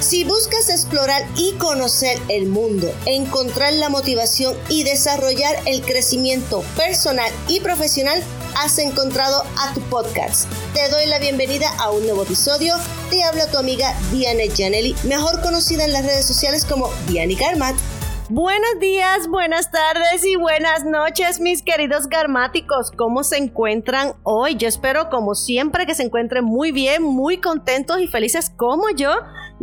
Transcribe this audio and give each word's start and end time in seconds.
Si 0.00 0.24
buscas 0.24 0.68
explorar 0.68 1.22
y 1.36 1.52
conocer 1.52 2.18
el 2.28 2.46
mundo, 2.46 2.92
encontrar 3.06 3.72
la 3.74 3.88
motivación 3.88 4.56
y 4.68 4.82
desarrollar 4.82 5.56
el 5.66 5.82
crecimiento 5.82 6.62
personal 6.76 7.30
y 7.48 7.60
profesional, 7.60 8.22
has 8.56 8.78
encontrado 8.78 9.42
a 9.58 9.72
tu 9.72 9.80
podcast. 9.82 10.50
Te 10.74 10.88
doy 10.90 11.06
la 11.06 11.18
bienvenida 11.18 11.68
a 11.78 11.90
un 11.90 12.04
nuevo 12.04 12.24
episodio. 12.24 12.74
Te 13.10 13.22
habla 13.22 13.50
tu 13.50 13.56
amiga 13.56 13.94
Diane 14.12 14.48
Janelli, 14.48 14.94
mejor 15.04 15.40
conocida 15.40 15.84
en 15.84 15.92
las 15.92 16.04
redes 16.04 16.26
sociales 16.26 16.64
como 16.64 16.90
Diane 17.08 17.34
Garmat. 17.34 17.74
Buenos 18.30 18.80
días, 18.80 19.28
buenas 19.28 19.70
tardes 19.70 20.24
y 20.24 20.36
buenas 20.36 20.84
noches, 20.84 21.40
mis 21.40 21.62
queridos 21.62 22.08
garmáticos. 22.08 22.90
¿Cómo 22.90 23.22
se 23.22 23.36
encuentran 23.36 24.14
hoy? 24.22 24.56
Yo 24.56 24.66
espero, 24.66 25.10
como 25.10 25.34
siempre, 25.34 25.86
que 25.86 25.94
se 25.94 26.04
encuentren 26.04 26.42
muy 26.42 26.72
bien, 26.72 27.02
muy 27.02 27.38
contentos 27.38 28.00
y 28.00 28.08
felices 28.08 28.50
como 28.56 28.88
yo 28.96 29.10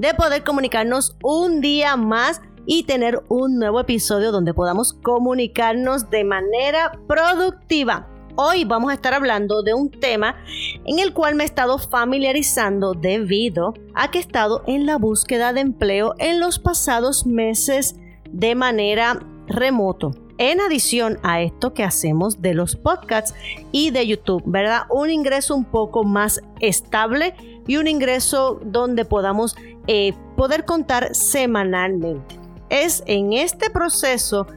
de 0.01 0.15
poder 0.15 0.43
comunicarnos 0.43 1.15
un 1.21 1.61
día 1.61 1.95
más 1.95 2.41
y 2.65 2.83
tener 2.83 3.21
un 3.29 3.59
nuevo 3.59 3.79
episodio 3.79 4.31
donde 4.31 4.51
podamos 4.51 4.93
comunicarnos 4.93 6.09
de 6.09 6.23
manera 6.23 6.91
productiva. 7.07 8.07
Hoy 8.35 8.65
vamos 8.65 8.89
a 8.89 8.95
estar 8.95 9.13
hablando 9.13 9.61
de 9.61 9.75
un 9.75 9.91
tema 9.91 10.37
en 10.85 10.97
el 10.97 11.13
cual 11.13 11.35
me 11.35 11.43
he 11.43 11.45
estado 11.45 11.77
familiarizando 11.77 12.95
debido 12.95 13.75
a 13.93 14.09
que 14.09 14.17
he 14.17 14.21
estado 14.21 14.63
en 14.65 14.87
la 14.87 14.97
búsqueda 14.97 15.53
de 15.53 15.61
empleo 15.61 16.15
en 16.17 16.39
los 16.39 16.57
pasados 16.57 17.27
meses 17.27 17.95
de 18.31 18.55
manera 18.55 19.19
remoto. 19.45 20.13
En 20.41 20.59
adición 20.59 21.19
a 21.21 21.39
esto 21.43 21.75
que 21.75 21.83
hacemos 21.83 22.41
de 22.41 22.55
los 22.55 22.75
podcasts 22.75 23.35
y 23.71 23.91
de 23.91 24.07
YouTube, 24.07 24.41
¿verdad? 24.47 24.87
Un 24.89 25.11
ingreso 25.11 25.55
un 25.55 25.65
poco 25.65 26.03
más 26.03 26.41
estable 26.59 27.35
y 27.67 27.77
un 27.77 27.85
ingreso 27.85 28.59
donde 28.65 29.05
podamos 29.05 29.55
eh, 29.85 30.13
poder 30.35 30.65
contar 30.65 31.13
semanalmente. 31.13 32.39
Es 32.71 33.03
en 33.05 33.33
este 33.33 33.69
proceso 33.69 34.47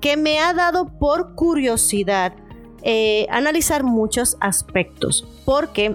que 0.00 0.16
me 0.16 0.38
ha 0.38 0.54
dado 0.54 0.86
por 0.98 1.34
curiosidad 1.34 2.32
eh, 2.82 3.26
analizar 3.28 3.84
muchos 3.84 4.38
aspectos, 4.40 5.28
porque 5.44 5.94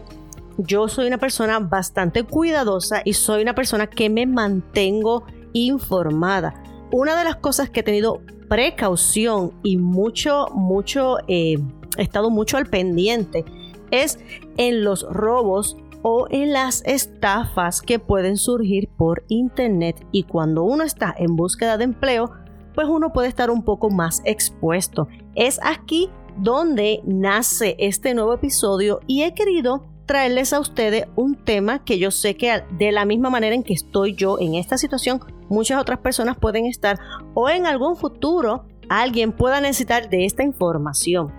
yo 0.59 0.88
soy 0.88 1.08
una 1.08 1.17
persona 1.17 1.58
bastante 1.58 2.22
cuidadosa 2.22 3.02
y 3.03 3.13
soy 3.13 3.41
una 3.41 3.56
persona 3.56 3.88
que 3.88 4.11
me 4.11 4.28
mantengo 4.28 5.23
informada 5.53 6.53
una 6.91 7.17
de 7.17 7.23
las 7.23 7.36
cosas 7.36 7.69
que 7.69 7.81
he 7.81 7.84
tenido 7.84 8.22
precaución 8.50 9.53
y 9.64 9.78
mucho, 9.78 10.47
mucho, 10.53 11.17
eh, 11.28 11.58
he 11.97 12.02
estado 12.02 12.30
mucho 12.30 12.58
al 12.58 12.66
pendiente 12.66 13.45
es 13.91 14.19
en 14.58 14.83
los 14.83 15.03
robos 15.09 15.78
o 16.02 16.28
en 16.30 16.53
las 16.53 16.83
estafas 16.86 17.81
que 17.81 18.00
pueden 18.00 18.38
surgir 18.38 18.88
por 18.97 19.23
internet. 19.28 20.06
Y 20.11 20.23
cuando 20.23 20.64
uno 20.64 20.83
está 20.83 21.14
en 21.17 21.36
búsqueda 21.36 21.78
de 21.78 21.86
empleo 21.86 22.31
pues 22.80 22.88
uno 22.88 23.11
puede 23.11 23.28
estar 23.28 23.50
un 23.50 23.64
poco 23.64 23.89
más 23.89 24.22
expuesto. 24.23 25.09
Es 25.36 25.59
aquí 25.63 26.09
donde 26.38 27.02
nace 27.03 27.75
este 27.78 28.13
nuevo 28.13 28.34
episodio 28.34 29.02
y 29.06 29.23
he 29.23 29.34
querido 29.34 29.84
traerles 30.10 30.54
a 30.54 30.60
ustedes 30.60 31.06
un 31.16 31.36
tema 31.36 31.86
que 31.86 32.00
yo 32.00 32.10
sé 32.10 32.36
que 32.36 32.64
de 32.80 32.92
la 32.92 33.06
misma 33.06 33.30
manera 33.30 33.54
en 33.54 33.62
que 33.62 33.76
estoy 33.76 34.16
yo 34.16 34.40
en 34.40 34.56
esta 34.56 34.76
situación, 34.76 35.20
muchas 35.50 35.80
otras 35.80 36.00
personas 36.00 36.36
pueden 36.36 36.66
estar 36.66 36.98
o 37.36 37.48
en 37.48 37.68
algún 37.68 37.96
futuro 37.96 38.66
alguien 38.90 39.32
pueda 39.32 39.62
necesitar 39.62 40.10
de 40.10 40.26
esta 40.26 40.42
información. 40.42 41.32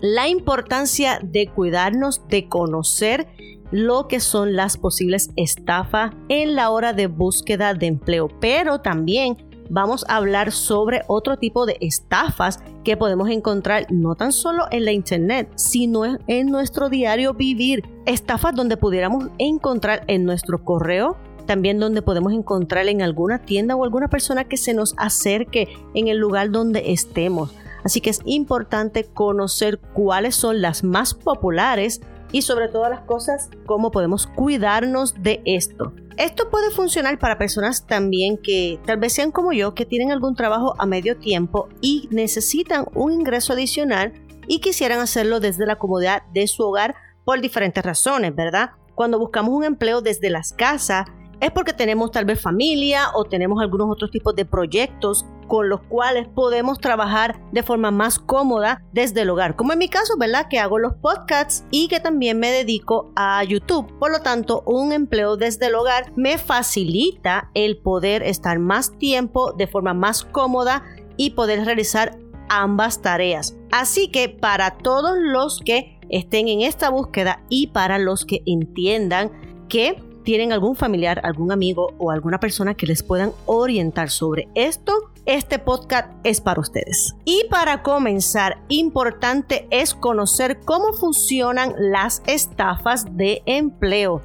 La 0.00 0.26
importancia 0.26 1.20
de 1.22 1.46
cuidarnos, 1.46 2.26
de 2.26 2.48
conocer 2.48 3.28
lo 3.70 4.08
que 4.08 4.18
son 4.18 4.56
las 4.56 4.76
posibles 4.76 5.30
estafas 5.36 6.10
en 6.28 6.56
la 6.56 6.70
hora 6.70 6.92
de 6.92 7.06
búsqueda 7.06 7.74
de 7.74 7.86
empleo, 7.86 8.26
pero 8.40 8.80
también 8.80 9.36
vamos 9.70 10.04
a 10.08 10.16
hablar 10.16 10.52
sobre 10.52 11.02
otro 11.06 11.38
tipo 11.38 11.64
de 11.64 11.78
estafas 11.80 12.60
que 12.84 12.96
podemos 12.96 13.30
encontrar 13.30 13.86
no 13.90 14.14
tan 14.16 14.32
solo 14.32 14.66
en 14.70 14.84
la 14.84 14.92
internet, 14.92 15.50
sino 15.54 16.18
en 16.26 16.46
nuestro 16.48 16.90
diario 16.90 17.32
vivir. 17.32 17.84
Estafas 18.04 18.54
donde 18.54 18.76
pudiéramos 18.76 19.28
encontrar 19.38 20.04
en 20.08 20.24
nuestro 20.24 20.62
correo, 20.64 21.16
también 21.46 21.78
donde 21.78 22.02
podemos 22.02 22.32
encontrar 22.32 22.88
en 22.88 23.00
alguna 23.00 23.38
tienda 23.38 23.76
o 23.76 23.84
alguna 23.84 24.08
persona 24.08 24.44
que 24.44 24.56
se 24.56 24.74
nos 24.74 24.94
acerque 24.98 25.68
en 25.94 26.08
el 26.08 26.18
lugar 26.18 26.50
donde 26.50 26.92
estemos. 26.92 27.54
Así 27.84 28.00
que 28.00 28.10
es 28.10 28.20
importante 28.24 29.04
conocer 29.04 29.78
cuáles 29.94 30.34
son 30.34 30.60
las 30.60 30.84
más 30.84 31.14
populares 31.14 32.02
y 32.32 32.42
sobre 32.42 32.68
todas 32.68 32.90
las 32.90 33.00
cosas 33.00 33.50
cómo 33.66 33.90
podemos 33.90 34.26
cuidarnos 34.26 35.22
de 35.22 35.42
esto. 35.44 35.92
Esto 36.16 36.50
puede 36.50 36.70
funcionar 36.70 37.18
para 37.18 37.38
personas 37.38 37.86
también 37.86 38.36
que 38.36 38.78
tal 38.84 38.98
vez 38.98 39.14
sean 39.14 39.32
como 39.32 39.52
yo, 39.52 39.74
que 39.74 39.86
tienen 39.86 40.12
algún 40.12 40.34
trabajo 40.34 40.74
a 40.78 40.86
medio 40.86 41.16
tiempo 41.16 41.68
y 41.80 42.08
necesitan 42.10 42.86
un 42.94 43.12
ingreso 43.12 43.54
adicional 43.54 44.12
y 44.46 44.60
quisieran 44.60 45.00
hacerlo 45.00 45.40
desde 45.40 45.66
la 45.66 45.76
comodidad 45.76 46.22
de 46.34 46.46
su 46.46 46.62
hogar 46.62 46.94
por 47.24 47.40
diferentes 47.40 47.84
razones, 47.84 48.34
¿verdad? 48.34 48.72
Cuando 48.94 49.18
buscamos 49.18 49.54
un 49.54 49.64
empleo 49.64 50.02
desde 50.02 50.28
las 50.28 50.52
casas, 50.52 51.06
es 51.40 51.50
porque 51.52 51.72
tenemos 51.72 52.10
tal 52.10 52.26
vez 52.26 52.40
familia 52.40 53.08
o 53.14 53.24
tenemos 53.24 53.62
algunos 53.62 53.88
otros 53.90 54.10
tipos 54.10 54.34
de 54.36 54.44
proyectos 54.44 55.24
con 55.50 55.68
los 55.68 55.80
cuales 55.80 56.28
podemos 56.28 56.78
trabajar 56.78 57.40
de 57.50 57.64
forma 57.64 57.90
más 57.90 58.20
cómoda 58.20 58.84
desde 58.92 59.22
el 59.22 59.30
hogar. 59.30 59.56
Como 59.56 59.72
en 59.72 59.80
mi 59.80 59.88
caso, 59.88 60.14
¿verdad? 60.16 60.46
Que 60.48 60.60
hago 60.60 60.78
los 60.78 60.94
podcasts 60.94 61.64
y 61.72 61.88
que 61.88 61.98
también 61.98 62.38
me 62.38 62.52
dedico 62.52 63.10
a 63.16 63.42
YouTube. 63.42 63.92
Por 63.98 64.12
lo 64.12 64.20
tanto, 64.20 64.62
un 64.64 64.92
empleo 64.92 65.36
desde 65.36 65.66
el 65.66 65.74
hogar 65.74 66.12
me 66.14 66.38
facilita 66.38 67.50
el 67.54 67.78
poder 67.78 68.22
estar 68.22 68.60
más 68.60 68.96
tiempo 68.96 69.52
de 69.52 69.66
forma 69.66 69.92
más 69.92 70.22
cómoda 70.22 70.84
y 71.16 71.30
poder 71.30 71.64
realizar 71.64 72.16
ambas 72.48 73.02
tareas. 73.02 73.56
Así 73.72 74.06
que 74.06 74.28
para 74.28 74.78
todos 74.78 75.18
los 75.18 75.58
que 75.64 75.98
estén 76.10 76.46
en 76.46 76.60
esta 76.60 76.90
búsqueda 76.90 77.42
y 77.48 77.66
para 77.68 77.98
los 77.98 78.24
que 78.24 78.42
entiendan 78.46 79.32
que 79.68 80.00
tienen 80.30 80.52
algún 80.52 80.76
familiar, 80.76 81.20
algún 81.24 81.50
amigo 81.50 81.92
o 81.98 82.12
alguna 82.12 82.38
persona 82.38 82.74
que 82.74 82.86
les 82.86 83.02
puedan 83.02 83.32
orientar 83.46 84.10
sobre 84.10 84.46
esto, 84.54 85.10
este 85.26 85.58
podcast 85.58 86.08
es 86.22 86.40
para 86.40 86.60
ustedes. 86.60 87.16
Y 87.24 87.46
para 87.50 87.82
comenzar, 87.82 88.62
importante 88.68 89.66
es 89.72 89.92
conocer 89.92 90.60
cómo 90.64 90.92
funcionan 90.92 91.74
las 91.76 92.22
estafas 92.28 93.06
de 93.16 93.42
empleo, 93.46 94.22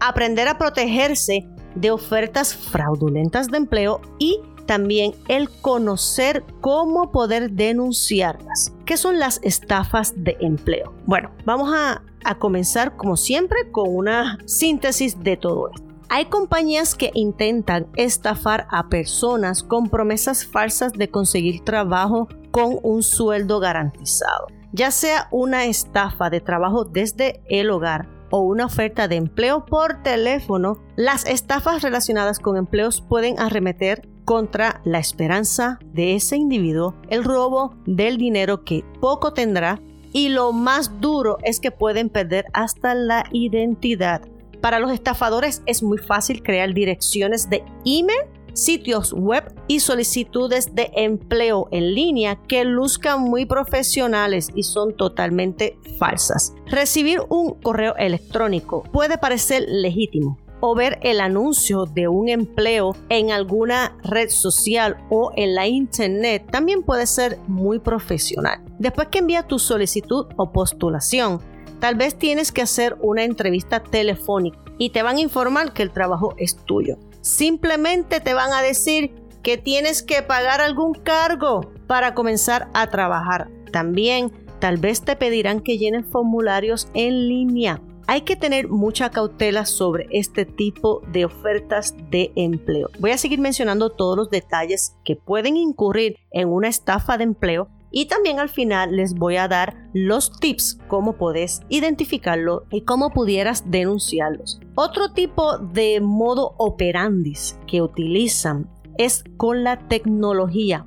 aprender 0.00 0.48
a 0.48 0.58
protegerse 0.58 1.46
de 1.76 1.92
ofertas 1.92 2.52
fraudulentas 2.52 3.46
de 3.46 3.58
empleo 3.58 4.00
y 4.18 4.40
también 4.66 5.14
el 5.28 5.48
conocer 5.60 6.42
cómo 6.60 7.12
poder 7.12 7.52
denunciarlas. 7.52 8.72
¿Qué 8.84 8.96
son 8.96 9.20
las 9.20 9.38
estafas 9.44 10.14
de 10.16 10.36
empleo? 10.40 10.92
Bueno, 11.06 11.30
vamos 11.44 11.72
a 11.72 12.02
a 12.24 12.36
comenzar 12.36 12.96
como 12.96 13.16
siempre 13.16 13.70
con 13.70 13.94
una 13.94 14.38
síntesis 14.46 15.22
de 15.22 15.36
todo 15.36 15.70
esto. 15.74 15.84
Hay 16.08 16.26
compañías 16.26 16.94
que 16.94 17.10
intentan 17.14 17.86
estafar 17.96 18.66
a 18.70 18.88
personas 18.88 19.62
con 19.62 19.88
promesas 19.88 20.46
falsas 20.46 20.92
de 20.92 21.08
conseguir 21.08 21.64
trabajo 21.64 22.28
con 22.50 22.78
un 22.82 23.02
sueldo 23.02 23.58
garantizado, 23.58 24.46
ya 24.72 24.90
sea 24.90 25.28
una 25.32 25.64
estafa 25.64 26.30
de 26.30 26.40
trabajo 26.40 26.84
desde 26.84 27.42
el 27.48 27.70
hogar 27.70 28.08
o 28.30 28.40
una 28.40 28.66
oferta 28.66 29.08
de 29.08 29.16
empleo 29.16 29.64
por 29.64 30.02
teléfono, 30.02 30.78
las 30.96 31.26
estafas 31.26 31.82
relacionadas 31.82 32.38
con 32.38 32.56
empleos 32.56 33.00
pueden 33.00 33.38
arremeter 33.40 34.08
contra 34.24 34.80
la 34.84 34.98
esperanza 34.98 35.78
de 35.92 36.14
ese 36.14 36.36
individuo, 36.36 36.94
el 37.08 37.24
robo 37.24 37.74
del 37.86 38.16
dinero 38.16 38.64
que 38.64 38.84
poco 39.00 39.32
tendrá 39.32 39.80
y 40.14 40.28
lo 40.28 40.52
más 40.52 41.00
duro 41.00 41.36
es 41.42 41.60
que 41.60 41.72
pueden 41.72 42.08
perder 42.08 42.46
hasta 42.54 42.94
la 42.94 43.24
identidad. 43.32 44.22
Para 44.62 44.78
los 44.78 44.92
estafadores 44.92 45.62
es 45.66 45.82
muy 45.82 45.98
fácil 45.98 46.42
crear 46.42 46.72
direcciones 46.72 47.50
de 47.50 47.64
email, 47.84 48.20
sitios 48.54 49.12
web 49.12 49.52
y 49.66 49.80
solicitudes 49.80 50.74
de 50.74 50.90
empleo 50.94 51.68
en 51.72 51.94
línea 51.94 52.36
que 52.46 52.64
luzcan 52.64 53.22
muy 53.22 53.44
profesionales 53.44 54.50
y 54.54 54.62
son 54.62 54.96
totalmente 54.96 55.76
falsas. 55.98 56.54
Recibir 56.66 57.20
un 57.28 57.54
correo 57.60 57.96
electrónico 57.96 58.84
puede 58.84 59.18
parecer 59.18 59.64
legítimo, 59.68 60.38
o 60.66 60.74
ver 60.74 60.98
el 61.02 61.20
anuncio 61.20 61.84
de 61.84 62.08
un 62.08 62.30
empleo 62.30 62.96
en 63.10 63.30
alguna 63.32 63.98
red 64.02 64.30
social 64.30 64.96
o 65.10 65.30
en 65.36 65.54
la 65.54 65.66
internet 65.66 66.46
también 66.50 66.82
puede 66.82 67.06
ser 67.06 67.38
muy 67.46 67.80
profesional. 67.80 68.62
Después 68.78 69.08
que 69.08 69.18
envía 69.18 69.42
tu 69.42 69.58
solicitud 69.58 70.24
o 70.38 70.52
postulación, 70.52 71.42
tal 71.80 71.96
vez 71.96 72.14
tienes 72.14 72.50
que 72.50 72.62
hacer 72.62 72.96
una 73.02 73.24
entrevista 73.24 73.82
telefónica 73.82 74.58
y 74.78 74.88
te 74.88 75.02
van 75.02 75.18
a 75.18 75.20
informar 75.20 75.74
que 75.74 75.82
el 75.82 75.90
trabajo 75.90 76.34
es 76.38 76.56
tuyo. 76.56 76.96
Simplemente 77.20 78.20
te 78.20 78.32
van 78.32 78.54
a 78.54 78.62
decir 78.62 79.14
que 79.42 79.58
tienes 79.58 80.02
que 80.02 80.22
pagar 80.22 80.62
algún 80.62 80.94
cargo 80.94 81.72
para 81.86 82.14
comenzar 82.14 82.70
a 82.72 82.86
trabajar. 82.86 83.50
También 83.70 84.32
tal 84.60 84.78
vez 84.78 85.02
te 85.02 85.14
pedirán 85.14 85.60
que 85.60 85.76
llenes 85.76 86.06
formularios 86.10 86.88
en 86.94 87.28
línea 87.28 87.82
hay 88.06 88.22
que 88.22 88.36
tener 88.36 88.68
mucha 88.68 89.10
cautela 89.10 89.66
sobre 89.66 90.06
este 90.10 90.44
tipo 90.44 91.02
de 91.12 91.24
ofertas 91.24 91.94
de 92.10 92.32
empleo. 92.36 92.90
Voy 92.98 93.12
a 93.12 93.18
seguir 93.18 93.40
mencionando 93.40 93.90
todos 93.90 94.16
los 94.16 94.30
detalles 94.30 94.96
que 95.04 95.16
pueden 95.16 95.56
incurrir 95.56 96.18
en 96.30 96.48
una 96.48 96.68
estafa 96.68 97.16
de 97.16 97.24
empleo 97.24 97.68
y 97.90 98.06
también 98.06 98.40
al 98.40 98.48
final 98.48 98.96
les 98.96 99.14
voy 99.14 99.36
a 99.36 99.46
dar 99.46 99.88
los 99.92 100.32
tips 100.40 100.78
cómo 100.88 101.12
puedes 101.12 101.60
identificarlo 101.68 102.64
y 102.70 102.80
cómo 102.80 103.10
pudieras 103.10 103.70
denunciarlos. 103.70 104.60
Otro 104.74 105.12
tipo 105.12 105.58
de 105.58 106.00
modo 106.00 106.54
operandis 106.58 107.56
que 107.68 107.82
utilizan 107.82 108.68
es 108.98 109.22
con 109.36 109.62
la 109.62 109.78
tecnología, 109.88 110.86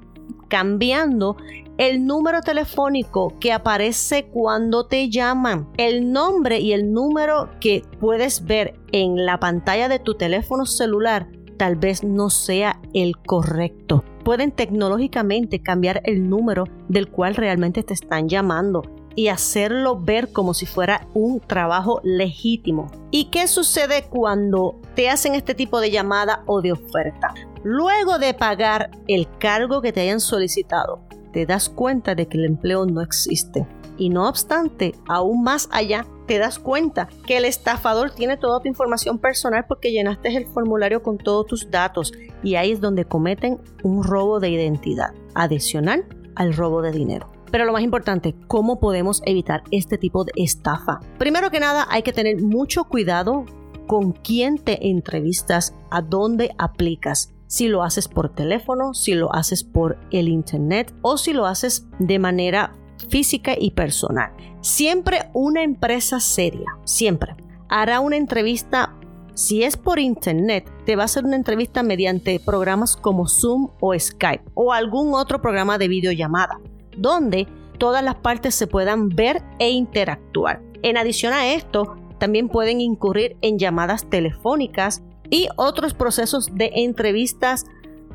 cambiando 0.49 1.37
el 1.77 2.05
número 2.05 2.41
telefónico 2.41 3.33
que 3.39 3.53
aparece 3.53 4.25
cuando 4.25 4.87
te 4.87 5.09
llaman, 5.09 5.69
el 5.77 6.11
nombre 6.11 6.59
y 6.59 6.73
el 6.73 6.91
número 6.91 7.49
que 7.59 7.83
puedes 7.99 8.45
ver 8.45 8.79
en 8.91 9.25
la 9.25 9.39
pantalla 9.39 9.87
de 9.87 9.99
tu 9.99 10.15
teléfono 10.15 10.65
celular 10.65 11.27
tal 11.57 11.75
vez 11.75 12.03
no 12.03 12.29
sea 12.29 12.79
el 12.93 13.17
correcto. 13.17 14.03
Pueden 14.23 14.51
tecnológicamente 14.51 15.61
cambiar 15.61 16.01
el 16.03 16.29
número 16.29 16.65
del 16.87 17.09
cual 17.09 17.35
realmente 17.35 17.83
te 17.83 17.93
están 17.93 18.29
llamando 18.29 18.83
y 19.15 19.29
hacerlo 19.29 19.99
ver 19.99 20.31
como 20.31 20.53
si 20.53 20.67
fuera 20.67 21.07
un 21.15 21.39
trabajo 21.39 22.01
legítimo. 22.03 22.87
¿Y 23.09 23.25
qué 23.25 23.47
sucede 23.47 24.03
cuando 24.09 24.79
te 24.95 25.09
hacen 25.09 25.33
este 25.33 25.55
tipo 25.55 25.79
de 25.81 25.89
llamada 25.89 26.43
o 26.45 26.61
de 26.61 26.73
oferta? 26.73 27.33
Luego 27.63 28.19
de 28.19 28.35
pagar 28.35 28.91
el 29.07 29.27
cargo 29.39 29.81
que 29.81 29.91
te 29.91 30.01
hayan 30.01 30.19
solicitado, 30.19 31.01
te 31.37 31.45
das 31.45 31.69
cuenta 31.69 32.15
de 32.15 32.27
que 32.27 32.39
el 32.39 32.45
empleo 32.45 32.87
no 32.87 32.99
existe. 32.99 33.67
Y 33.95 34.09
no 34.09 34.27
obstante, 34.27 34.95
aún 35.07 35.43
más 35.43 35.69
allá, 35.71 36.07
te 36.25 36.39
das 36.39 36.57
cuenta 36.57 37.09
que 37.27 37.37
el 37.37 37.45
estafador 37.45 38.09
tiene 38.09 38.37
toda 38.37 38.59
tu 38.59 38.67
información 38.67 39.19
personal 39.19 39.65
porque 39.67 39.91
llenaste 39.91 40.35
el 40.35 40.47
formulario 40.47 41.03
con 41.03 41.19
todos 41.19 41.45
tus 41.45 41.69
datos 41.69 42.11
y 42.41 42.55
ahí 42.55 42.71
es 42.71 42.81
donde 42.81 43.05
cometen 43.05 43.59
un 43.83 44.03
robo 44.03 44.39
de 44.39 44.49
identidad 44.49 45.13
adicional 45.35 46.07
al 46.33 46.55
robo 46.55 46.81
de 46.81 46.91
dinero. 46.91 47.29
Pero 47.51 47.65
lo 47.65 47.73
más 47.73 47.83
importante, 47.83 48.33
¿cómo 48.47 48.79
podemos 48.79 49.21
evitar 49.23 49.61
este 49.69 49.99
tipo 49.99 50.23
de 50.23 50.31
estafa? 50.37 51.01
Primero 51.19 51.51
que 51.51 51.59
nada, 51.59 51.85
hay 51.91 52.01
que 52.01 52.13
tener 52.13 52.41
mucho 52.41 52.85
cuidado 52.85 53.45
con 53.85 54.11
quién 54.11 54.57
te 54.57 54.89
entrevistas, 54.89 55.75
a 55.91 56.01
dónde 56.01 56.55
aplicas. 56.57 57.36
Si 57.47 57.67
lo 57.67 57.83
haces 57.83 58.07
por 58.07 58.29
teléfono, 58.29 58.93
si 58.93 59.13
lo 59.13 59.33
haces 59.33 59.63
por 59.63 59.97
el 60.11 60.27
internet 60.27 60.93
o 61.01 61.17
si 61.17 61.33
lo 61.33 61.45
haces 61.45 61.87
de 61.99 62.19
manera 62.19 62.73
física 63.09 63.53
y 63.57 63.71
personal. 63.71 64.31
Siempre 64.61 65.29
una 65.33 65.63
empresa 65.63 66.19
seria, 66.19 66.77
siempre, 66.83 67.35
hará 67.69 67.99
una 67.99 68.17
entrevista, 68.17 68.93
si 69.33 69.63
es 69.63 69.77
por 69.77 69.99
internet, 69.99 70.69
te 70.85 70.95
va 70.95 71.03
a 71.03 71.05
hacer 71.05 71.23
una 71.23 71.35
entrevista 71.35 71.83
mediante 71.83 72.39
programas 72.39 72.97
como 72.97 73.27
Zoom 73.27 73.69
o 73.79 73.97
Skype 73.97 74.43
o 74.55 74.73
algún 74.73 75.13
otro 75.13 75.41
programa 75.41 75.77
de 75.77 75.87
videollamada, 75.87 76.59
donde 76.97 77.47
todas 77.77 78.03
las 78.03 78.15
partes 78.15 78.55
se 78.55 78.65
puedan 78.67 79.09
ver 79.09 79.43
e 79.59 79.69
interactuar. 79.69 80.63
En 80.81 80.97
adición 80.97 81.33
a 81.33 81.53
esto, 81.53 81.95
también 82.17 82.49
pueden 82.49 82.81
incurrir 82.81 83.37
en 83.41 83.59
llamadas 83.59 84.09
telefónicas 84.09 85.03
y 85.29 85.47
otros 85.55 85.93
procesos 85.93 86.49
de 86.53 86.71
entrevistas 86.75 87.65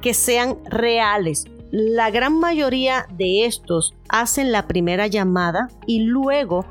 que 0.00 0.14
sean 0.14 0.58
reales, 0.64 1.46
la 1.72 2.10
gran 2.10 2.38
mayoría 2.38 3.06
de 3.16 3.46
estos 3.46 3.94
hacen 4.10 4.52
la 4.52 4.66
primera 4.66 5.06
llamada 5.06 5.68
y 5.86 6.00
luego 6.00 6.66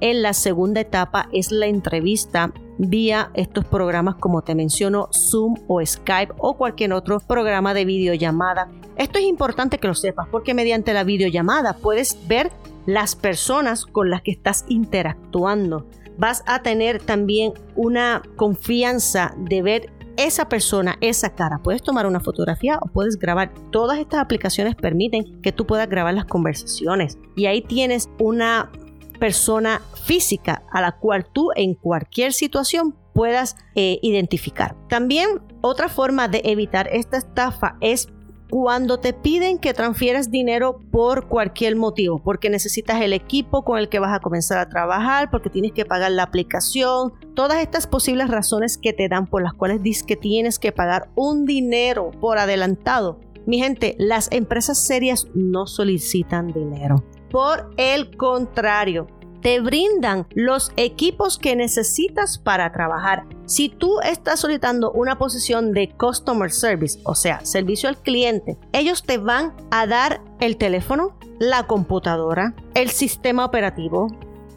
en 0.00 0.22
la 0.22 0.32
segunda 0.32 0.80
etapa 0.80 1.28
es 1.32 1.52
la 1.52 1.66
entrevista 1.66 2.52
vía 2.78 3.30
estos 3.34 3.64
programas 3.66 4.16
como 4.16 4.42
te 4.42 4.56
menciono 4.56 5.08
Zoom 5.12 5.54
o 5.68 5.84
Skype 5.84 6.34
o 6.38 6.56
cualquier 6.56 6.94
otro 6.94 7.20
programa 7.20 7.74
de 7.74 7.84
videollamada. 7.84 8.68
Esto 8.96 9.18
es 9.18 9.26
importante 9.26 9.78
que 9.78 9.86
lo 9.86 9.94
sepas 9.94 10.26
porque 10.28 10.52
mediante 10.52 10.94
la 10.94 11.04
videollamada 11.04 11.74
puedes 11.74 12.18
ver 12.26 12.50
las 12.86 13.14
personas 13.14 13.86
con 13.86 14.10
las 14.10 14.22
que 14.22 14.32
estás 14.32 14.64
interactuando. 14.68 15.86
Vas 16.18 16.42
a 16.46 16.62
tener 16.62 17.02
también 17.02 17.52
una 17.76 18.22
confianza 18.36 19.34
de 19.38 19.62
ver 19.62 19.92
esa 20.16 20.48
persona, 20.48 20.96
esa 21.00 21.34
cara. 21.34 21.60
Puedes 21.62 21.82
tomar 21.82 22.06
una 22.06 22.20
fotografía 22.20 22.78
o 22.82 22.88
puedes 22.88 23.18
grabar. 23.18 23.52
Todas 23.70 23.98
estas 23.98 24.20
aplicaciones 24.20 24.74
permiten 24.74 25.40
que 25.40 25.52
tú 25.52 25.66
puedas 25.66 25.88
grabar 25.88 26.14
las 26.14 26.26
conversaciones. 26.26 27.18
Y 27.36 27.46
ahí 27.46 27.62
tienes 27.62 28.10
una 28.18 28.70
persona 29.18 29.80
física 30.04 30.62
a 30.72 30.80
la 30.80 30.92
cual 30.92 31.26
tú 31.32 31.50
en 31.54 31.74
cualquier 31.74 32.32
situación 32.32 32.96
puedas 33.12 33.56
eh, 33.74 33.98
identificar. 34.02 34.76
También 34.88 35.42
otra 35.60 35.88
forma 35.88 36.28
de 36.28 36.42
evitar 36.44 36.88
esta 36.92 37.18
estafa 37.18 37.76
es 37.80 38.08
cuando 38.50 38.98
te 38.98 39.12
piden 39.12 39.58
que 39.58 39.72
transfieras 39.72 40.30
dinero 40.30 40.80
por 40.90 41.28
cualquier 41.28 41.76
motivo, 41.76 42.20
porque 42.22 42.50
necesitas 42.50 43.00
el 43.00 43.12
equipo 43.12 43.64
con 43.64 43.78
el 43.78 43.88
que 43.88 44.00
vas 44.00 44.14
a 44.14 44.20
comenzar 44.20 44.58
a 44.58 44.68
trabajar, 44.68 45.30
porque 45.30 45.50
tienes 45.50 45.72
que 45.72 45.84
pagar 45.84 46.10
la 46.10 46.24
aplicación, 46.24 47.12
todas 47.34 47.62
estas 47.62 47.86
posibles 47.86 48.28
razones 48.28 48.76
que 48.76 48.92
te 48.92 49.08
dan 49.08 49.26
por 49.26 49.42
las 49.42 49.54
cuales 49.54 49.82
dices 49.82 50.02
que 50.02 50.16
tienes 50.16 50.58
que 50.58 50.72
pagar 50.72 51.10
un 51.14 51.46
dinero 51.46 52.10
por 52.20 52.38
adelantado. 52.38 53.20
Mi 53.46 53.58
gente, 53.60 53.94
las 53.98 54.30
empresas 54.32 54.84
serias 54.84 55.28
no 55.34 55.66
solicitan 55.66 56.52
dinero. 56.52 57.04
Por 57.30 57.72
el 57.76 58.16
contrario, 58.16 59.06
te 59.42 59.60
brindan 59.60 60.26
los 60.34 60.72
equipos 60.76 61.38
que 61.38 61.56
necesitas 61.56 62.38
para 62.38 62.72
trabajar. 62.72 63.26
Si 63.46 63.68
tú 63.68 64.00
estás 64.00 64.40
solicitando 64.40 64.92
una 64.92 65.18
posición 65.18 65.72
de 65.72 65.90
customer 65.90 66.50
service, 66.50 67.00
o 67.04 67.14
sea, 67.14 67.44
servicio 67.44 67.88
al 67.88 67.98
cliente, 67.98 68.58
ellos 68.72 69.02
te 69.02 69.18
van 69.18 69.54
a 69.70 69.86
dar 69.86 70.22
el 70.40 70.56
teléfono, 70.56 71.16
la 71.38 71.66
computadora, 71.66 72.54
el 72.74 72.90
sistema 72.90 73.44
operativo, 73.44 74.08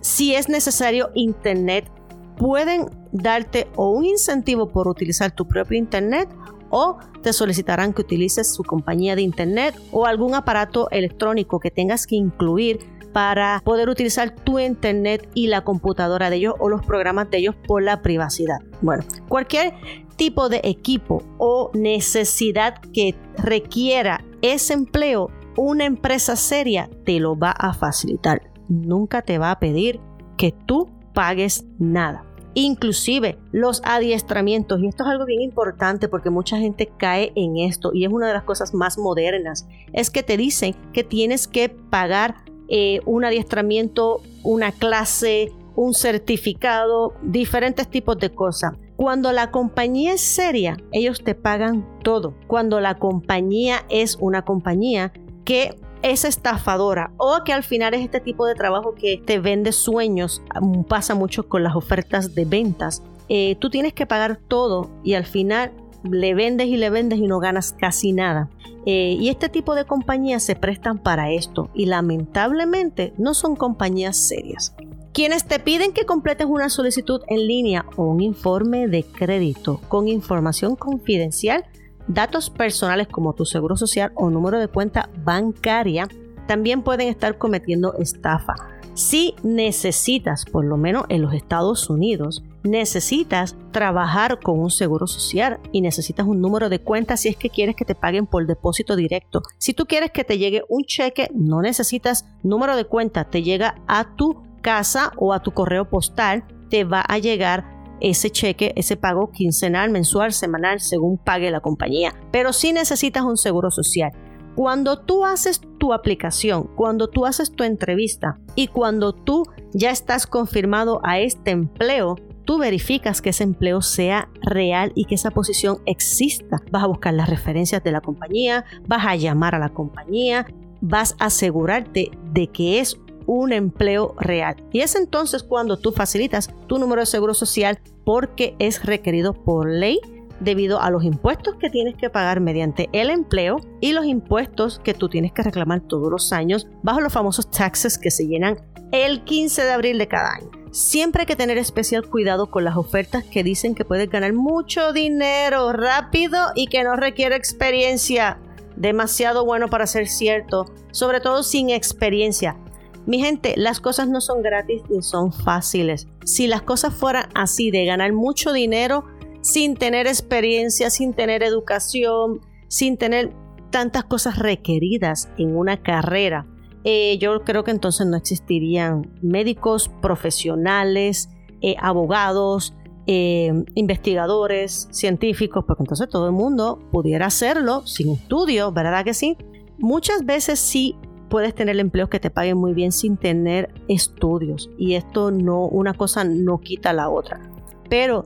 si 0.01 0.35
es 0.35 0.49
necesario 0.49 1.11
internet, 1.15 1.89
pueden 2.37 2.89
darte 3.11 3.67
o 3.75 3.91
un 3.91 4.05
incentivo 4.05 4.69
por 4.69 4.87
utilizar 4.87 5.31
tu 5.31 5.47
propio 5.47 5.77
internet 5.77 6.27
o 6.75 6.97
te 7.21 7.33
solicitarán 7.33 7.93
que 7.93 8.01
utilices 8.01 8.51
su 8.51 8.63
compañía 8.63 9.15
de 9.15 9.21
internet 9.21 9.75
o 9.91 10.07
algún 10.07 10.33
aparato 10.33 10.89
electrónico 10.89 11.59
que 11.59 11.69
tengas 11.69 12.07
que 12.07 12.15
incluir 12.15 12.79
para 13.13 13.61
poder 13.63 13.89
utilizar 13.89 14.35
tu 14.35 14.59
internet 14.59 15.29
y 15.33 15.47
la 15.47 15.63
computadora 15.63 16.29
de 16.29 16.37
ellos 16.37 16.55
o 16.59 16.67
los 16.67 16.83
programas 16.85 17.29
de 17.29 17.37
ellos 17.37 17.55
por 17.67 17.83
la 17.83 18.01
privacidad. 18.01 18.57
Bueno, 18.81 19.03
cualquier 19.29 19.73
tipo 20.15 20.49
de 20.49 20.61
equipo 20.63 21.23
o 21.37 21.71
necesidad 21.73 22.79
que 22.93 23.15
requiera 23.37 24.23
ese 24.41 24.73
empleo, 24.73 25.29
una 25.55 25.85
empresa 25.85 26.35
seria 26.35 26.89
te 27.05 27.19
lo 27.19 27.37
va 27.37 27.51
a 27.51 27.73
facilitar. 27.73 28.41
Nunca 28.67 29.21
te 29.21 29.37
va 29.37 29.51
a 29.51 29.59
pedir 29.59 29.99
que 30.37 30.53
tú 30.65 30.89
pagues 31.13 31.65
nada. 31.77 32.25
Inclusive 32.55 33.39
los 33.51 33.81
adiestramientos, 33.83 34.79
y 34.79 34.87
esto 34.87 35.03
es 35.03 35.09
algo 35.09 35.25
bien 35.25 35.41
importante 35.41 36.07
porque 36.07 36.29
mucha 36.29 36.57
gente 36.57 36.91
cae 36.97 37.31
en 37.35 37.57
esto 37.57 37.91
y 37.93 38.05
es 38.05 38.11
una 38.11 38.27
de 38.27 38.33
las 38.33 38.43
cosas 38.43 38.75
más 38.75 38.99
modernas, 38.99 39.67
es 39.91 40.11
que 40.11 40.21
te 40.21 40.37
dicen 40.37 40.75
que 40.93 41.03
tienes 41.03 41.47
que 41.47 41.69
pagar 41.69 42.35
eh, 42.67 42.99
un 43.05 43.25
adiestramiento, 43.25 44.21
una 44.43 44.71
clase, 44.71 45.51
un 45.75 45.93
certificado, 45.93 47.13
diferentes 47.21 47.87
tipos 47.87 48.17
de 48.17 48.29
cosas. 48.29 48.73
Cuando 48.95 49.31
la 49.31 49.51
compañía 49.51 50.13
es 50.13 50.21
seria, 50.21 50.77
ellos 50.91 51.23
te 51.23 51.35
pagan 51.35 51.85
todo. 52.03 52.35
Cuando 52.47 52.79
la 52.79 52.95
compañía 52.95 53.85
es 53.89 54.17
una 54.19 54.43
compañía 54.43 55.11
que 55.45 55.75
es 56.03 56.25
estafadora 56.25 57.11
o 57.17 57.43
que 57.43 57.53
al 57.53 57.63
final 57.63 57.93
es 57.93 58.01
este 58.01 58.19
tipo 58.19 58.45
de 58.45 58.55
trabajo 58.55 58.93
que 58.93 59.17
te 59.17 59.39
vende 59.39 59.71
sueños, 59.71 60.43
mm, 60.61 60.83
pasa 60.83 61.15
mucho 61.15 61.47
con 61.47 61.63
las 61.63 61.75
ofertas 61.75 62.35
de 62.35 62.45
ventas. 62.45 63.01
Eh, 63.29 63.55
tú 63.59 63.69
tienes 63.69 63.93
que 63.93 64.05
pagar 64.05 64.37
todo 64.47 64.89
y 65.03 65.13
al 65.13 65.25
final 65.25 65.71
le 66.03 66.33
vendes 66.33 66.67
y 66.67 66.77
le 66.77 66.89
vendes 66.89 67.19
y 67.19 67.27
no 67.27 67.39
ganas 67.39 67.73
casi 67.73 68.13
nada. 68.13 68.49
Eh, 68.85 69.15
y 69.19 69.29
este 69.29 69.49
tipo 69.49 69.75
de 69.75 69.85
compañías 69.85 70.43
se 70.43 70.55
prestan 70.55 70.97
para 70.97 71.31
esto 71.31 71.69
y 71.73 71.85
lamentablemente 71.85 73.13
no 73.17 73.33
son 73.33 73.55
compañías 73.55 74.17
serias. 74.17 74.75
Quienes 75.13 75.45
te 75.45 75.59
piden 75.59 75.93
que 75.93 76.05
completes 76.05 76.47
una 76.47 76.69
solicitud 76.69 77.21
en 77.27 77.47
línea 77.47 77.85
o 77.95 78.05
un 78.05 78.19
informe 78.19 78.87
de 78.87 79.03
crédito 79.03 79.79
con 79.87 80.07
información 80.07 80.75
confidencial, 80.75 81.63
datos 82.07 82.49
personales 82.49 83.07
como 83.07 83.33
tu 83.33 83.45
seguro 83.45 83.77
social 83.77 84.11
o 84.15 84.29
número 84.29 84.59
de 84.59 84.67
cuenta 84.67 85.09
bancaria, 85.23 86.07
también 86.47 86.81
pueden 86.81 87.07
estar 87.07 87.37
cometiendo 87.37 87.93
estafa. 87.99 88.55
Si 88.95 89.35
necesitas, 89.43 90.45
por 90.45 90.65
lo 90.65 90.77
menos 90.77 91.05
en 91.09 91.21
los 91.21 91.33
Estados 91.33 91.89
Unidos, 91.89 92.43
necesitas 92.63 93.55
trabajar 93.71 94.39
con 94.39 94.59
un 94.59 94.71
seguro 94.71 95.07
social 95.07 95.59
y 95.71 95.81
necesitas 95.81 96.25
un 96.25 96.41
número 96.41 96.69
de 96.69 96.79
cuenta 96.79 97.17
si 97.17 97.29
es 97.29 97.35
que 97.35 97.49
quieres 97.49 97.75
que 97.75 97.85
te 97.85 97.95
paguen 97.95 98.25
por 98.25 98.47
depósito 98.47 98.95
directo. 98.95 99.41
Si 99.57 99.73
tú 99.73 99.85
quieres 99.85 100.11
que 100.11 100.23
te 100.23 100.37
llegue 100.37 100.63
un 100.69 100.83
cheque, 100.83 101.29
no 101.33 101.61
necesitas 101.61 102.25
número 102.41 102.75
de 102.75 102.85
cuenta, 102.85 103.25
te 103.25 103.43
llega 103.43 103.75
a 103.87 104.15
tu 104.15 104.41
casa 104.61 105.11
o 105.17 105.33
a 105.33 105.41
tu 105.41 105.51
correo 105.51 105.89
postal 105.89 106.45
te 106.73 106.85
va 106.85 107.01
a 107.01 107.19
llegar 107.19 107.65
ese 107.99 108.31
cheque, 108.31 108.73
ese 108.75 108.97
pago 108.97 109.29
quincenal, 109.31 109.91
mensual, 109.91 110.33
semanal, 110.33 110.79
según 110.79 111.19
pague 111.19 111.51
la 111.51 111.59
compañía. 111.59 112.15
Pero 112.31 112.51
si 112.51 112.73
necesitas 112.73 113.23
un 113.23 113.37
seguro 113.37 113.69
social. 113.69 114.11
Cuando 114.55 114.99
tú 114.99 115.25
haces 115.25 115.61
tu 115.79 115.93
aplicación, 115.93 116.69
cuando 116.75 117.09
tú 117.09 117.25
haces 117.25 117.51
tu 117.51 117.63
entrevista 117.63 118.39
y 118.55 118.67
cuando 118.67 119.13
tú 119.13 119.43
ya 119.73 119.91
estás 119.91 120.27
confirmado 120.27 120.99
a 121.03 121.19
este 121.19 121.51
empleo, 121.51 122.15
tú 122.45 122.57
verificas 122.57 123.21
que 123.21 123.29
ese 123.29 123.43
empleo 123.43 123.81
sea 123.81 124.29
real 124.41 124.91
y 124.95 125.05
que 125.05 125.15
esa 125.15 125.31
posición 125.31 125.79
exista. 125.85 126.61
Vas 126.71 126.83
a 126.83 126.87
buscar 126.87 127.13
las 127.13 127.29
referencias 127.29 127.83
de 127.83 127.91
la 127.91 128.01
compañía, 128.01 128.65
vas 128.87 129.05
a 129.05 129.15
llamar 129.15 129.55
a 129.55 129.59
la 129.59 129.69
compañía, 129.69 130.45
vas 130.81 131.15
a 131.19 131.25
asegurarte 131.25 132.11
de 132.31 132.47
que 132.47 132.79
es 132.79 132.99
un 133.25 133.53
empleo 133.53 134.15
real. 134.19 134.55
Y 134.71 134.81
es 134.81 134.95
entonces 134.95 135.43
cuando 135.43 135.77
tú 135.77 135.91
facilitas 135.91 136.49
tu 136.67 136.77
número 136.77 137.01
de 137.01 137.05
seguro 137.05 137.33
social 137.33 137.79
porque 138.03 138.55
es 138.59 138.85
requerido 138.85 139.33
por 139.33 139.69
ley 139.69 139.99
debido 140.39 140.81
a 140.81 140.89
los 140.89 141.03
impuestos 141.03 141.55
que 141.55 141.69
tienes 141.69 141.95
que 141.95 142.09
pagar 142.09 142.41
mediante 142.41 142.89
el 142.91 143.09
empleo 143.09 143.57
y 143.79 143.93
los 143.93 144.05
impuestos 144.05 144.79
que 144.79 144.93
tú 144.93 145.07
tienes 145.07 145.31
que 145.31 145.43
reclamar 145.43 145.81
todos 145.81 146.11
los 146.11 146.33
años 146.33 146.67
bajo 146.81 146.99
los 146.99 147.13
famosos 147.13 147.49
taxes 147.49 147.97
que 147.97 148.11
se 148.11 148.27
llenan 148.27 148.57
el 148.91 149.23
15 149.23 149.63
de 149.63 149.71
abril 149.71 149.97
de 149.97 150.07
cada 150.07 150.33
año. 150.35 150.62
Siempre 150.73 151.21
hay 151.21 151.25
que 151.27 151.35
tener 151.35 151.59
especial 151.59 152.09
cuidado 152.09 152.49
con 152.49 152.63
las 152.63 152.77
ofertas 152.77 153.23
que 153.23 153.43
dicen 153.43 153.75
que 153.75 153.85
puedes 153.85 154.09
ganar 154.09 154.33
mucho 154.33 154.91
dinero 154.91 155.71
rápido 155.71 156.47
y 156.55 156.65
que 156.65 156.83
no 156.83 156.95
requiere 156.95 157.35
experiencia. 157.35 158.39
Demasiado 158.75 159.45
bueno 159.45 159.67
para 159.67 159.85
ser 159.85 160.07
cierto, 160.07 160.65
sobre 160.89 161.19
todo 161.21 161.43
sin 161.43 161.69
experiencia. 161.69 162.57
Mi 163.05 163.19
gente, 163.19 163.53
las 163.55 163.79
cosas 163.79 164.09
no 164.09 164.19
son 164.19 164.41
gratis 164.41 164.81
ni 164.89 165.03
son 165.03 165.31
fáciles. 165.31 166.07
Si 166.25 166.47
las 166.47 166.63
cosas 166.63 166.91
fueran 166.91 167.29
así, 167.35 167.69
de 167.69 167.85
ganar 167.85 168.11
mucho 168.11 168.51
dinero 168.51 169.05
sin 169.41 169.75
tener 169.75 170.07
experiencia, 170.07 170.89
sin 170.89 171.13
tener 171.13 171.43
educación, 171.43 172.41
sin 172.67 172.97
tener 172.97 173.31
tantas 173.69 174.05
cosas 174.05 174.39
requeridas 174.39 175.29
en 175.37 175.55
una 175.55 175.83
carrera, 175.83 176.47
eh, 176.83 177.17
yo 177.19 177.43
creo 177.43 177.63
que 177.63 177.71
entonces 177.71 178.05
no 178.07 178.17
existirían 178.17 179.11
médicos 179.21 179.89
profesionales, 180.01 181.29
eh, 181.61 181.75
abogados, 181.79 182.73
eh, 183.07 183.53
investigadores, 183.75 184.87
científicos, 184.91 185.63
porque 185.65 185.83
entonces 185.83 186.09
todo 186.09 186.27
el 186.27 186.33
mundo 186.33 186.79
pudiera 186.91 187.27
hacerlo 187.27 187.85
sin 187.85 188.11
estudio, 188.11 188.71
¿verdad 188.71 189.05
que 189.05 189.13
sí? 189.13 189.37
Muchas 189.77 190.25
veces 190.25 190.59
sí 190.59 190.95
puedes 191.29 191.55
tener 191.55 191.79
empleos 191.79 192.09
que 192.09 192.19
te 192.19 192.29
paguen 192.29 192.57
muy 192.57 192.73
bien 192.73 192.91
sin 192.91 193.17
tener 193.17 193.73
estudios 193.87 194.69
y 194.77 194.95
esto 194.95 195.31
no, 195.31 195.65
una 195.65 195.93
cosa 195.93 196.23
no 196.23 196.59
quita 196.59 196.93
la 196.93 197.09
otra. 197.09 197.41
Pero 197.89 198.25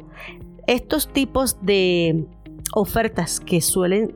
estos 0.67 1.07
tipos 1.13 1.57
de 1.61 2.25
ofertas 2.73 3.39
que 3.39 3.61
suelen 3.61 4.15